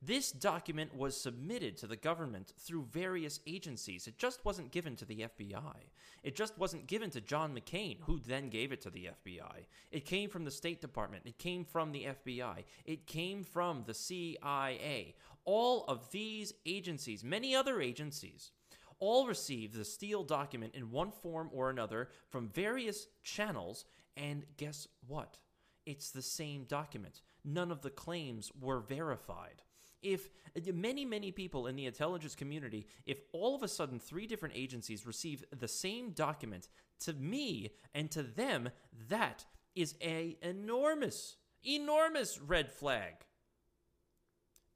This 0.01 0.31
document 0.31 0.95
was 0.95 1.21
submitted 1.21 1.77
to 1.79 1.89
the 1.89 1.97
government 1.97 2.53
through 2.61 2.85
various 2.85 3.41
agencies. 3.45 4.07
It 4.07 4.17
just 4.17 4.45
wasn't 4.45 4.71
given 4.71 4.95
to 4.95 5.05
the 5.05 5.23
FBI. 5.23 5.91
It 6.23 6.37
just 6.37 6.57
wasn't 6.57 6.87
given 6.87 7.11
to 7.11 7.21
John 7.21 7.53
McCain, 7.53 7.99
who 8.03 8.21
then 8.21 8.49
gave 8.49 8.71
it 8.71 8.81
to 8.83 8.91
the 8.91 9.07
FBI. 9.07 9.67
It 9.91 10.05
came 10.05 10.31
from 10.31 10.45
the 10.45 10.53
State 10.53 10.81
Department. 10.81 11.25
It 11.27 11.39
came 11.39 11.65
from 11.65 11.91
the 11.91 12.05
FBI. 12.05 12.65
It 12.85 13.09
came 13.09 13.43
from 13.43 13.83
the 13.87 13.95
CIA. 13.95 15.17
All 15.51 15.85
of 15.89 16.11
these 16.11 16.53
agencies, 16.67 17.25
many 17.25 17.55
other 17.55 17.81
agencies, 17.81 18.51
all 18.99 19.27
received 19.27 19.75
the 19.75 19.85
Steele 19.85 20.25
document 20.25 20.75
in 20.75 20.91
one 20.91 21.11
form 21.11 21.49
or 21.55 21.71
another 21.71 22.11
from 22.29 22.49
various 22.49 23.07
channels. 23.23 23.87
And 24.15 24.45
guess 24.59 24.89
what? 25.07 25.39
It's 25.87 26.11
the 26.11 26.21
same 26.21 26.65
document. 26.65 27.23
None 27.45 27.71
of 27.71 27.81
the 27.81 27.89
claims 27.89 28.53
were 28.61 28.81
verified 28.81 29.63
if 30.03 30.29
many, 30.73 31.05
many 31.05 31.33
people 31.33 31.67
in 31.67 31.77
the 31.77 31.87
intelligence 31.87 32.35
community, 32.35 32.87
if 33.07 33.19
all 33.33 33.55
of 33.55 33.63
a 33.63 33.69
sudden 33.69 33.99
three 33.99 34.27
different 34.27 34.55
agencies 34.57 35.07
receive 35.07 35.45
the 35.59 35.69
same 35.69 36.11
document, 36.11 36.69
to 37.01 37.13
me 37.15 37.71
and 37.95 38.11
to 38.11 38.23
them, 38.23 38.69
that 39.09 39.45
is 39.75 39.95
a 40.03 40.37
enormous, 40.43 41.37
enormous 41.65 42.41
red 42.41 42.71
flag. 42.71 43.15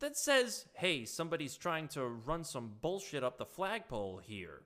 That 0.02 0.18
says, 0.18 0.66
hey, 0.74 1.06
somebody's 1.06 1.56
trying 1.56 1.88
to 1.88 2.04
run 2.04 2.44
some 2.44 2.72
bullshit 2.82 3.24
up 3.24 3.38
the 3.38 3.46
flagpole 3.46 4.20
here. 4.22 4.60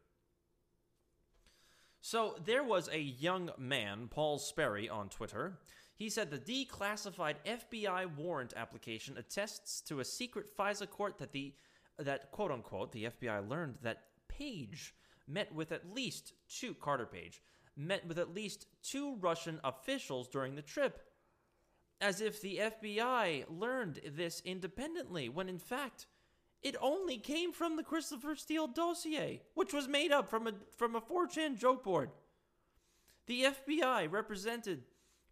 So 2.01 2.37
there 2.45 2.65
was 2.65 2.89
a 2.93 3.01
young 3.01 3.51
man, 3.57 4.09
Paul 4.11 4.39
Sperry, 4.39 4.89
on 4.89 5.09
Twitter 5.09 5.59
he 5.97 6.11
said 6.11 6.31
the 6.31 6.39
declassified 6.39 7.37
FBI 7.47 8.15
warrant 8.17 8.53
application 8.55 9.17
attests 9.17 9.81
to 9.83 10.01
a 10.01 10.05
secret 10.05 10.55
FISA 10.57 10.89
court 10.91 11.19
that 11.19 11.33
the 11.33 11.55
that 11.99 12.31
quote 12.31 12.51
unquote 12.51 12.93
the 12.93 13.05
FBI 13.05 13.49
learned 13.49 13.77
that 13.83 14.03
Page 14.29 14.95
met 15.27 15.53
with 15.55 15.73
at 15.73 15.95
least 15.95 16.35
two 16.51 16.75
Carter 16.75 17.07
Page 17.07 17.41
met 17.75 18.07
with 18.07 18.19
at 18.19 18.35
least 18.35 18.67
two 18.83 19.17
Russian 19.21 19.59
officials 19.65 20.29
during 20.29 20.55
the 20.55 20.63
trip. 20.63 21.01
As 22.01 22.21
if 22.21 22.41
the 22.41 22.59
FBI 22.59 23.45
learned 23.49 24.01
this 24.15 24.43
independently, 24.45 25.29
when 25.29 25.49
in 25.49 25.59
fact 25.59 26.07
it 26.63 26.77
only 26.81 27.19
came 27.19 27.53
from 27.53 27.77
the 27.77 27.83
Christopher 27.83 28.35
Steele 28.35 28.67
dossier, 28.67 29.43
which 29.55 29.73
was 29.73 29.89
made 29.89 30.13
up 30.13 30.29
from 30.29 30.47
a 30.47 30.53
from 30.77 30.97
a 30.97 31.01
4chan 31.01 31.59
joke 31.59 31.85
board. 31.85 32.11
The 33.27 33.45
FBI 33.45 34.11
represented 34.11 34.83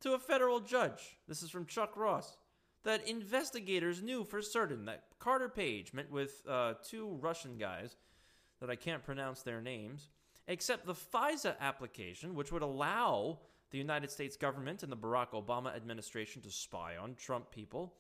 to 0.01 0.15
a 0.15 0.19
federal 0.19 0.61
judge, 0.61 1.19
this 1.29 1.43
is 1.43 1.51
from 1.51 1.67
Chuck 1.67 1.97
Ross, 1.97 2.37
that 2.83 3.09
investigators 3.09 4.03
knew 4.03 4.25
for 4.25 4.43
certain 4.43 4.85
that 4.85 5.05
Carter 5.19 5.49
Page 5.49 5.93
met 5.93 6.11
with 6.11 6.43
uh, 6.49 6.75
two 6.85 7.19
Russian 7.21 7.57
guys 7.57 7.97
that 8.61 8.71
I 8.71 8.77
can't 8.77 9.05
pronounce 9.05 9.43
their 9.43 9.61
names, 9.61 10.09
except 10.47 10.87
the 10.87 10.95
FISA 10.95 11.59
application, 11.61 12.35
which 12.35 12.53
would 12.53 12.63
allow 12.63 13.41
the 13.71 13.79
United 13.79 14.11
States 14.11 14.37
government 14.37 14.83
and 14.83 14.91
the 14.91 14.97
Barack 14.97 15.31
Obama 15.31 15.75
administration 15.75 16.43
to 16.43 16.51
spy 16.51 16.97
on 16.97 17.15
Trump 17.15 17.51
people, 17.51 17.95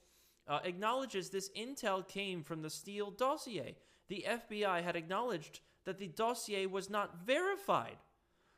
uh, 0.46 0.60
acknowledges 0.64 1.30
this 1.30 1.50
intel 1.56 2.06
came 2.06 2.42
from 2.42 2.62
the 2.62 2.70
Steele 2.70 3.10
dossier. 3.10 3.76
The 4.08 4.24
FBI 4.28 4.82
had 4.82 4.96
acknowledged 4.96 5.60
that 5.84 5.98
the 5.98 6.08
dossier 6.08 6.66
was 6.66 6.90
not 6.90 7.24
verified. 7.26 7.96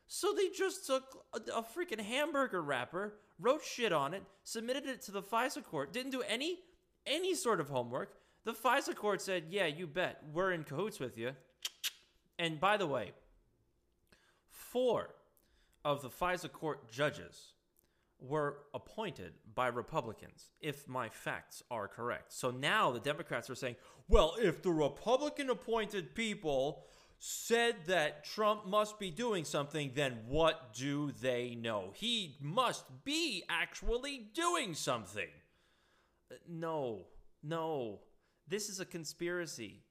So 0.08 0.32
they 0.32 0.48
just 0.48 0.86
took 0.86 1.24
a, 1.34 1.38
a 1.58 1.62
freaking 1.62 2.00
hamburger 2.00 2.62
wrapper, 2.62 3.14
wrote 3.38 3.64
shit 3.64 3.92
on 3.92 4.14
it, 4.14 4.22
submitted 4.44 4.86
it 4.86 5.02
to 5.02 5.12
the 5.12 5.22
FISA 5.22 5.64
court, 5.64 5.92
didn't 5.92 6.12
do 6.12 6.22
any 6.22 6.58
any 7.06 7.34
sort 7.34 7.60
of 7.60 7.68
homework. 7.68 8.16
The 8.44 8.52
FISA 8.52 8.94
court 8.94 9.20
said, 9.20 9.44
"Yeah, 9.50 9.66
you 9.66 9.86
bet, 9.86 10.22
we're 10.32 10.52
in 10.52 10.64
cahoots 10.64 11.00
with 11.00 11.18
you." 11.18 11.32
And 12.38 12.60
by 12.60 12.76
the 12.76 12.86
way, 12.86 13.12
four 14.50 15.15
of 15.86 16.02
the 16.02 16.10
FISA 16.10 16.50
court 16.50 16.90
judges 16.90 17.52
were 18.18 18.58
appointed 18.74 19.32
by 19.54 19.68
Republicans, 19.68 20.50
if 20.60 20.88
my 20.88 21.08
facts 21.08 21.62
are 21.70 21.86
correct. 21.86 22.32
So 22.32 22.50
now 22.50 22.90
the 22.90 22.98
Democrats 22.98 23.48
are 23.50 23.54
saying, 23.54 23.76
well, 24.08 24.34
if 24.40 24.62
the 24.62 24.72
Republican 24.72 25.48
appointed 25.48 26.16
people 26.16 26.82
said 27.20 27.76
that 27.86 28.24
Trump 28.24 28.66
must 28.66 28.98
be 28.98 29.10
doing 29.12 29.44
something, 29.44 29.92
then 29.94 30.18
what 30.26 30.74
do 30.74 31.12
they 31.12 31.54
know? 31.54 31.92
He 31.94 32.36
must 32.40 32.84
be 33.04 33.44
actually 33.48 34.30
doing 34.34 34.74
something. 34.74 35.28
No, 36.48 37.06
no. 37.44 38.00
This 38.48 38.68
is 38.68 38.80
a 38.80 38.84
conspiracy. 38.84 39.84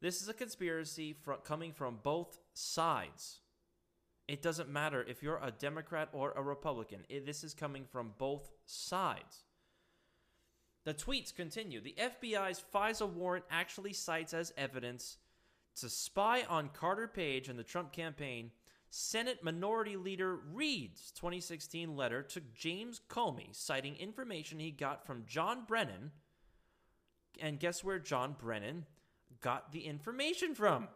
This 0.00 0.22
is 0.22 0.28
a 0.28 0.34
conspiracy 0.34 1.12
from, 1.12 1.38
coming 1.44 1.72
from 1.72 2.00
both 2.02 2.36
sides. 2.52 3.42
It 4.28 4.42
doesn't 4.42 4.68
matter 4.68 5.04
if 5.08 5.22
you're 5.22 5.40
a 5.42 5.52
Democrat 5.52 6.08
or 6.12 6.32
a 6.32 6.42
Republican. 6.42 7.00
It, 7.08 7.26
this 7.26 7.44
is 7.44 7.54
coming 7.54 7.84
from 7.84 8.12
both 8.18 8.50
sides. 8.64 9.44
The 10.84 10.94
tweets 10.94 11.34
continue. 11.34 11.80
The 11.80 11.96
FBI's 11.98 12.64
FISA 12.72 13.08
warrant 13.08 13.44
actually 13.50 13.92
cites 13.92 14.34
as 14.34 14.52
evidence 14.56 15.18
to 15.76 15.88
spy 15.88 16.42
on 16.48 16.70
Carter 16.70 17.08
Page 17.08 17.48
and 17.48 17.58
the 17.58 17.64
Trump 17.64 17.92
campaign, 17.92 18.50
Senate 18.90 19.42
Minority 19.42 19.96
Leader 19.96 20.38
Reid's 20.52 21.12
2016 21.12 21.96
letter 21.96 22.22
to 22.22 22.40
James 22.54 23.00
Comey, 23.08 23.54
citing 23.54 23.96
information 23.96 24.58
he 24.58 24.70
got 24.70 25.06
from 25.06 25.24
John 25.26 25.64
Brennan. 25.66 26.12
And 27.40 27.60
guess 27.60 27.84
where 27.84 27.98
John 27.98 28.34
Brennan 28.38 28.86
got 29.40 29.72
the 29.72 29.86
information 29.86 30.54
from? 30.54 30.88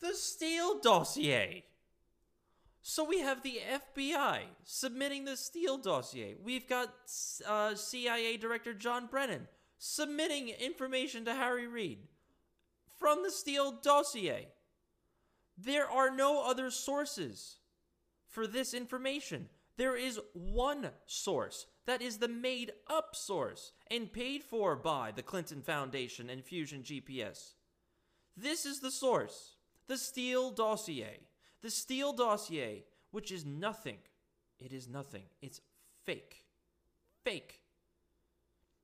The 0.00 0.14
Steele 0.14 0.80
dossier. 0.80 1.64
So 2.80 3.04
we 3.04 3.20
have 3.20 3.42
the 3.42 3.60
FBI 3.92 4.40
submitting 4.64 5.24
the 5.24 5.36
Steele 5.36 5.76
dossier. 5.76 6.36
We've 6.42 6.68
got 6.68 6.88
uh, 7.46 7.74
CIA 7.74 8.36
Director 8.36 8.72
John 8.72 9.06
Brennan 9.06 9.48
submitting 9.78 10.48
information 10.48 11.24
to 11.24 11.34
Harry 11.34 11.66
Reid 11.66 11.98
from 12.98 13.22
the 13.22 13.30
Steele 13.30 13.72
dossier. 13.82 14.48
There 15.56 15.88
are 15.88 16.10
no 16.10 16.42
other 16.48 16.70
sources 16.70 17.56
for 18.26 18.46
this 18.46 18.74
information. 18.74 19.48
There 19.76 19.96
is 19.96 20.20
one 20.32 20.90
source 21.06 21.66
that 21.86 22.02
is 22.02 22.18
the 22.18 22.28
made 22.28 22.72
up 22.88 23.14
source 23.14 23.72
and 23.90 24.12
paid 24.12 24.42
for 24.42 24.76
by 24.76 25.12
the 25.14 25.22
Clinton 25.22 25.62
Foundation 25.62 26.30
and 26.30 26.44
Fusion 26.44 26.82
GPS. 26.82 27.54
This 28.36 28.66
is 28.66 28.80
the 28.80 28.90
source, 28.90 29.56
the 29.88 29.98
Steele 29.98 30.50
dossier. 30.50 31.18
The 31.62 31.70
Steele 31.70 32.12
dossier, 32.12 32.84
which 33.10 33.32
is 33.32 33.44
nothing. 33.44 33.98
It 34.58 34.72
is 34.72 34.88
nothing. 34.88 35.24
It's 35.42 35.60
fake. 36.04 36.44
Fake. 37.24 37.62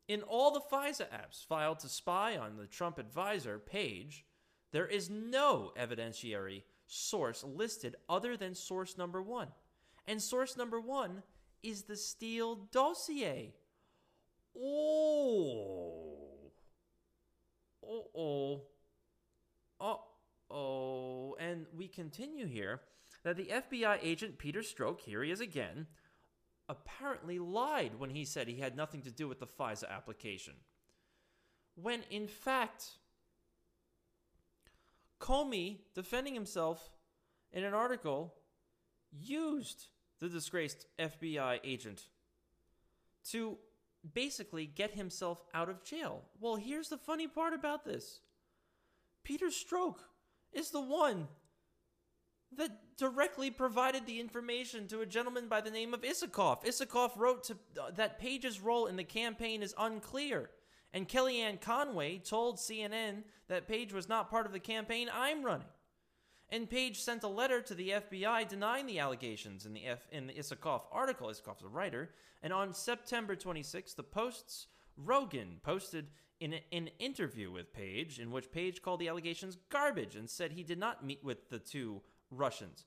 In 0.08 0.22
all 0.22 0.50
the 0.50 0.60
FISA 0.60 1.06
apps 1.08 1.46
filed 1.46 1.78
to 1.80 1.88
spy 1.88 2.36
on 2.36 2.56
the 2.56 2.66
Trump 2.66 2.98
advisor 2.98 3.58
Page, 3.58 4.24
there 4.72 4.86
is 4.86 5.08
no 5.08 5.72
evidentiary 5.78 6.62
source 6.86 7.44
listed 7.44 7.96
other 8.08 8.36
than 8.36 8.54
source 8.54 8.98
number 8.98 9.22
one. 9.22 9.48
And 10.06 10.20
source 10.20 10.56
number 10.56 10.80
one 10.80 11.22
is 11.62 11.84
the 11.84 11.96
Steele 11.96 12.56
dossier. 12.70 13.54
Oh. 14.56 16.50
Oh, 17.86 18.06
oh. 18.16 18.62
Oh. 20.50 21.36
And 21.40 21.66
we 21.76 21.88
continue 21.88 22.46
here 22.46 22.80
that 23.22 23.36
the 23.36 23.46
FBI 23.46 23.98
agent 24.02 24.38
Peter 24.38 24.62
Stroke, 24.62 25.00
here 25.00 25.22
he 25.22 25.30
is 25.30 25.40
again, 25.40 25.86
apparently 26.68 27.38
lied 27.38 27.98
when 27.98 28.10
he 28.10 28.24
said 28.24 28.48
he 28.48 28.60
had 28.60 28.76
nothing 28.76 29.02
to 29.02 29.10
do 29.10 29.28
with 29.28 29.40
the 29.40 29.46
FISA 29.46 29.90
application. 29.90 30.54
When 31.74 32.02
in 32.10 32.28
fact, 32.28 32.84
Comey, 35.20 35.78
defending 35.94 36.34
himself 36.34 36.90
in 37.52 37.64
an 37.64 37.74
article, 37.74 38.34
used 39.10 39.88
the 40.20 40.28
disgraced 40.28 40.86
FBI 40.98 41.60
agent 41.64 42.08
to 43.30 43.58
basically 44.12 44.66
get 44.66 44.92
himself 44.92 45.42
out 45.54 45.68
of 45.68 45.82
jail. 45.82 46.22
Well, 46.40 46.56
here's 46.56 46.88
the 46.88 46.98
funny 46.98 47.26
part 47.26 47.54
about 47.54 47.84
this 47.84 48.20
Peter 49.22 49.46
Strzok 49.46 49.96
is 50.54 50.70
the 50.70 50.80
one 50.80 51.28
that 52.56 52.96
directly 52.96 53.50
provided 53.50 54.06
the 54.06 54.20
information 54.20 54.86
to 54.88 55.00
a 55.00 55.06
gentleman 55.06 55.48
by 55.48 55.60
the 55.60 55.70
name 55.70 55.94
of 55.94 56.02
Isikoff. 56.02 56.64
Isikoff 56.64 57.16
wrote 57.16 57.44
to, 57.44 57.56
uh, 57.80 57.90
that 57.92 58.18
Page's 58.18 58.60
role 58.60 58.86
in 58.86 58.96
the 58.96 59.04
campaign 59.04 59.62
is 59.62 59.74
unclear. 59.78 60.50
And 60.92 61.08
Kellyanne 61.08 61.60
Conway 61.60 62.18
told 62.18 62.58
CNN 62.58 63.24
that 63.48 63.66
Page 63.66 63.92
was 63.92 64.08
not 64.08 64.30
part 64.30 64.46
of 64.46 64.52
the 64.52 64.60
campaign 64.60 65.10
I'm 65.12 65.44
running. 65.44 65.66
And 66.50 66.70
Page 66.70 67.00
sent 67.00 67.24
a 67.24 67.28
letter 67.28 67.60
to 67.62 67.74
the 67.74 67.90
FBI 67.90 68.46
denying 68.46 68.86
the 68.86 69.00
allegations 69.00 69.66
in 69.66 69.72
the 69.72 69.86
F- 69.86 70.06
in 70.12 70.28
the 70.28 70.56
article. 70.92 71.28
Isikoff's 71.28 71.64
a 71.64 71.68
writer, 71.68 72.10
and 72.42 72.52
on 72.52 72.72
September 72.72 73.34
26th, 73.34 73.96
the 73.96 74.04
Post's 74.04 74.68
Rogin 75.02 75.60
posted 75.62 76.10
in 76.40 76.54
an 76.72 76.90
interview 76.98 77.50
with 77.50 77.72
Page 77.72 78.18
in 78.18 78.30
which 78.30 78.50
Page 78.50 78.82
called 78.82 79.00
the 79.00 79.08
allegations 79.08 79.56
garbage 79.70 80.16
and 80.16 80.28
said 80.28 80.52
he 80.52 80.62
did 80.62 80.78
not 80.78 81.04
meet 81.04 81.22
with 81.22 81.48
the 81.48 81.58
two 81.58 82.02
Russians. 82.30 82.84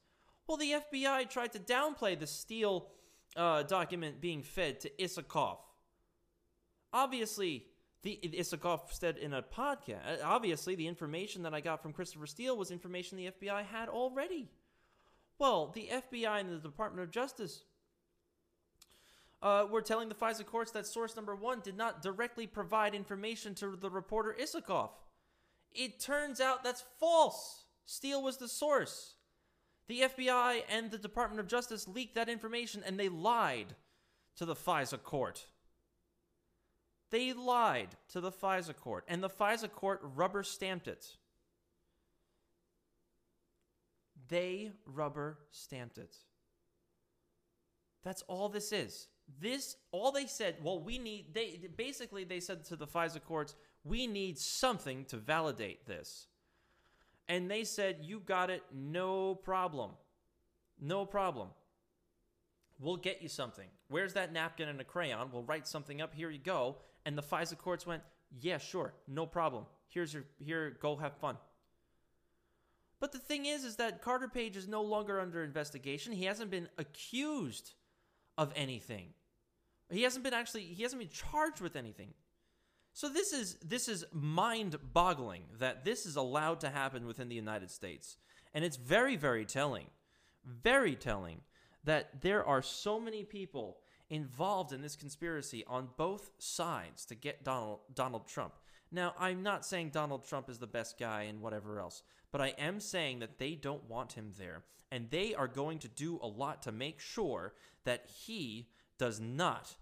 Well, 0.47 0.57
the 0.57 0.75
FBI 0.91 1.29
tried 1.29 1.53
to 1.53 1.59
downplay 1.59 2.17
the 2.17 2.27
Steele 2.27 2.87
uh, 3.35 3.63
document 3.63 4.21
being 4.21 4.43
fed 4.43 4.79
to 4.81 4.89
Isikoff. 4.99 5.57
Obviously, 6.93 7.65
the 8.03 8.19
Isikoff 8.23 8.91
said 8.91 9.17
in 9.17 9.33
a 9.33 9.41
podcast. 9.41 10.21
Uh, 10.21 10.23
obviously, 10.23 10.75
the 10.75 10.87
information 10.87 11.43
that 11.43 11.53
I 11.53 11.59
got 11.59 11.81
from 11.81 11.93
Christopher 11.93 12.27
Steele 12.27 12.57
was 12.57 12.71
information 12.71 13.17
the 13.17 13.31
FBI 13.31 13.65
had 13.65 13.89
already. 13.89 14.49
Well, 15.39 15.71
the 15.75 15.89
FBI 15.91 16.39
and 16.39 16.49
the 16.49 16.57
Department 16.57 17.03
of 17.03 17.11
Justice 17.11 17.63
uh, 19.41 19.65
were 19.69 19.81
telling 19.81 20.09
the 20.09 20.15
FISA 20.15 20.45
courts 20.45 20.71
that 20.71 20.87
source 20.87 21.15
number 21.15 21.35
one 21.35 21.59
did 21.59 21.77
not 21.77 22.01
directly 22.01 22.47
provide 22.47 22.95
information 22.95 23.53
to 23.55 23.75
the 23.75 23.89
reporter 23.89 24.35
Isikoff. 24.39 24.89
It 25.71 25.99
turns 25.99 26.41
out 26.41 26.63
that's 26.63 26.83
false. 26.99 27.65
Steele 27.85 28.23
was 28.23 28.37
the 28.37 28.47
source. 28.47 29.13
The 29.87 30.01
FBI 30.01 30.63
and 30.69 30.91
the 30.91 30.97
Department 30.97 31.39
of 31.39 31.47
Justice 31.47 31.87
leaked 31.87 32.15
that 32.15 32.29
information 32.29 32.83
and 32.85 32.99
they 32.99 33.09
lied 33.09 33.75
to 34.37 34.45
the 34.45 34.55
FISA 34.55 35.01
court. 35.03 35.45
They 37.09 37.33
lied 37.33 37.89
to 38.09 38.19
the 38.19 38.31
FISA 38.31 38.75
court, 38.75 39.05
and 39.07 39.23
the 39.23 39.29
FISA 39.29 39.71
court 39.71 40.01
rubber 40.03 40.43
stamped 40.43 40.87
it. 40.87 41.05
They 44.27 44.71
rubber 44.85 45.37
stamped 45.51 45.97
it. 45.97 46.17
That's 48.03 48.23
all 48.23 48.49
this 48.49 48.73
is. 48.73 49.07
This 49.39 49.75
all 49.91 50.11
they 50.11 50.25
said, 50.25 50.55
well, 50.63 50.81
we 50.81 50.97
need 50.97 51.33
they 51.33 51.59
basically 51.75 52.23
they 52.23 52.39
said 52.39 52.63
to 52.65 52.75
the 52.75 52.87
FISA 52.87 53.23
courts, 53.23 53.55
we 53.83 54.07
need 54.07 54.37
something 54.37 55.05
to 55.05 55.17
validate 55.17 55.85
this. 55.85 56.27
And 57.29 57.49
they 57.49 57.63
said, 57.63 57.97
You 58.01 58.19
got 58.19 58.49
it, 58.49 58.63
no 58.73 59.35
problem. 59.35 59.91
No 60.79 61.05
problem. 61.05 61.49
We'll 62.79 62.97
get 62.97 63.21
you 63.21 63.27
something. 63.27 63.67
Where's 63.89 64.13
that 64.13 64.31
napkin 64.31 64.69
and 64.69 64.79
a 64.79 64.83
crayon? 64.83 65.29
We'll 65.31 65.43
write 65.43 65.67
something 65.67 66.01
up. 66.01 66.13
Here 66.13 66.29
you 66.29 66.39
go. 66.39 66.77
And 67.05 67.17
the 67.17 67.23
FISA 67.23 67.57
courts 67.57 67.85
went, 67.85 68.03
Yeah, 68.39 68.57
sure, 68.57 68.93
no 69.07 69.25
problem. 69.25 69.65
Here's 69.89 70.13
your 70.13 70.23
here, 70.39 70.77
go 70.81 70.95
have 70.95 71.17
fun. 71.17 71.37
But 72.99 73.11
the 73.11 73.19
thing 73.19 73.45
is, 73.45 73.63
is 73.63 73.75
that 73.75 74.01
Carter 74.01 74.27
Page 74.27 74.57
is 74.57 74.67
no 74.67 74.81
longer 74.81 75.19
under 75.19 75.43
investigation. 75.43 76.13
He 76.13 76.25
hasn't 76.25 76.49
been 76.49 76.67
accused 76.79 77.73
of 78.37 78.51
anything. 78.55 79.09
He 79.89 80.03
hasn't 80.03 80.23
been 80.23 80.33
actually 80.33 80.63
he 80.63 80.83
hasn't 80.83 81.01
been 81.01 81.09
charged 81.09 81.61
with 81.61 81.75
anything. 81.75 82.13
So 82.93 83.09
this 83.09 83.31
is 83.31 83.55
this 83.63 83.87
is 83.87 84.05
mind-boggling 84.11 85.43
that 85.59 85.85
this 85.85 86.05
is 86.05 86.15
allowed 86.15 86.59
to 86.61 86.69
happen 86.69 87.05
within 87.05 87.29
the 87.29 87.35
United 87.35 87.71
States. 87.71 88.17
And 88.53 88.65
it's 88.65 88.77
very 88.77 89.15
very 89.15 89.45
telling. 89.45 89.87
Very 90.43 90.95
telling 90.95 91.41
that 91.83 92.21
there 92.21 92.45
are 92.45 92.61
so 92.61 92.99
many 92.99 93.23
people 93.23 93.77
involved 94.09 94.71
in 94.71 94.81
this 94.81 94.95
conspiracy 94.95 95.63
on 95.67 95.89
both 95.97 96.31
sides 96.37 97.05
to 97.05 97.15
get 97.15 97.43
Donald 97.43 97.79
Donald 97.93 98.27
Trump. 98.27 98.53
Now, 98.89 99.13
I'm 99.19 99.43
not 99.43 99.65
saying 99.65 99.89
Donald 99.89 100.25
Trump 100.25 100.49
is 100.49 100.59
the 100.59 100.67
best 100.67 100.97
guy 100.97 101.23
and 101.23 101.41
whatever 101.41 101.79
else, 101.79 102.03
but 102.31 102.39
I 102.39 102.53
am 102.57 102.79
saying 102.79 103.19
that 103.19 103.37
they 103.37 103.53
don't 103.55 103.89
want 103.89 104.13
him 104.13 104.31
there 104.37 104.63
and 104.91 105.09
they 105.09 105.35
are 105.35 105.47
going 105.47 105.79
to 105.79 105.87
do 105.87 106.19
a 106.21 106.27
lot 106.27 106.63
to 106.63 106.71
make 106.71 106.99
sure 106.99 107.53
that 107.83 108.05
he 108.07 108.69
does 108.97 109.19
not 109.19 109.75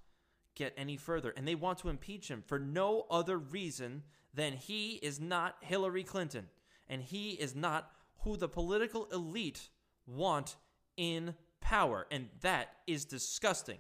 get 0.56 0.73
any 0.78 0.97
further. 0.97 1.34
And 1.36 1.47
they 1.47 1.56
want 1.56 1.80
to 1.80 1.89
impeach 1.89 2.30
him 2.30 2.43
for 2.45 2.60
no 2.60 3.06
other 3.10 3.38
reason 3.38 4.04
than 4.34 4.54
he 4.54 4.93
is 4.95 5.19
not 5.19 5.58
Hillary 5.62 6.04
Clinton. 6.04 6.47
And 6.88 7.01
he 7.01 7.32
is 7.32 7.56
not 7.56 7.91
who 8.19 8.38
the 8.38 8.47
political 8.47 9.06
elite 9.12 9.69
want 10.06 10.56
in 10.97 11.36
power. 11.62 12.08
And 12.12 12.30
that 12.41 12.69
is 12.88 13.06
disgusting. 13.06 13.80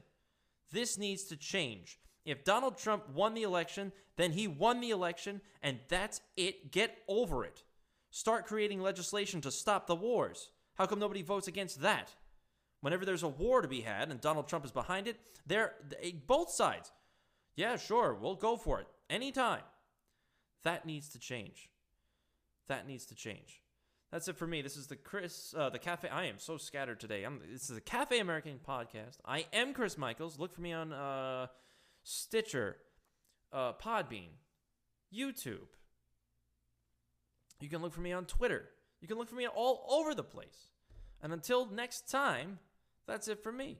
This 0.71 0.97
needs 0.97 1.23
to 1.25 1.37
change. 1.37 1.99
If 2.25 2.43
Donald 2.43 2.77
Trump 2.77 3.07
won 3.09 3.33
the 3.35 3.43
election, 3.43 3.91
then 4.17 4.31
he 4.31 4.47
won 4.47 4.81
the 4.81 4.89
election, 4.89 5.41
and 5.61 5.79
that's 5.89 6.21
it. 6.35 6.71
Get 6.71 6.97
over 7.07 7.43
it. 7.43 7.63
Start 8.09 8.47
creating 8.47 8.81
legislation 8.81 9.41
to 9.41 9.51
stop 9.51 9.87
the 9.87 9.95
wars. 9.95 10.49
How 10.75 10.85
come 10.85 10.99
nobody 10.99 11.21
votes 11.21 11.47
against 11.47 11.81
that? 11.81 12.15
Whenever 12.85 13.03
there's 13.03 13.23
a 13.23 13.27
war 13.27 13.63
to 13.63 13.67
be 13.67 13.81
had 13.81 14.11
and 14.11 14.21
Donald 14.21 14.47
Trump 14.47 14.63
is 14.63 14.71
behind 14.71 15.07
it, 15.07 15.19
they're 15.47 15.73
both 16.27 16.51
sides. 16.51 16.91
Yeah, 17.55 17.77
sure, 17.77 18.13
we'll 18.13 18.35
go 18.35 18.57
for 18.57 18.79
it 18.79 18.85
anytime. 19.09 19.63
That 20.61 20.85
needs 20.85 21.09
to 21.09 21.17
change. 21.17 21.71
That 22.67 22.85
needs 22.85 23.05
to 23.05 23.15
change. 23.15 23.63
That's 24.11 24.27
it 24.27 24.37
for 24.37 24.45
me. 24.45 24.61
This 24.61 24.77
is 24.77 24.85
the 24.85 24.97
Chris, 24.97 25.55
uh, 25.57 25.71
the 25.71 25.79
Cafe. 25.79 26.09
I 26.09 26.25
am 26.25 26.37
so 26.37 26.57
scattered 26.57 26.99
today. 26.99 27.23
I'm, 27.23 27.41
this 27.51 27.71
is 27.71 27.75
the 27.75 27.81
Cafe 27.81 28.19
American 28.19 28.59
podcast. 28.63 29.17
I 29.25 29.47
am 29.51 29.73
Chris 29.73 29.97
Michaels. 29.97 30.37
Look 30.37 30.53
for 30.53 30.61
me 30.61 30.71
on 30.71 30.93
uh, 30.93 31.47
Stitcher, 32.03 32.77
uh, 33.51 33.73
Podbean, 33.73 34.29
YouTube. 35.11 35.69
You 37.59 37.67
can 37.67 37.81
look 37.81 37.95
for 37.95 38.01
me 38.01 38.13
on 38.13 38.25
Twitter. 38.25 38.65
You 39.01 39.07
can 39.07 39.17
look 39.17 39.29
for 39.29 39.35
me 39.37 39.47
all 39.47 39.87
over 39.89 40.13
the 40.13 40.23
place. 40.23 40.67
And 41.19 41.33
until 41.33 41.65
next 41.65 42.11
time, 42.11 42.59
that's 43.07 43.27
it 43.27 43.41
for 43.43 43.51
me. 43.51 43.79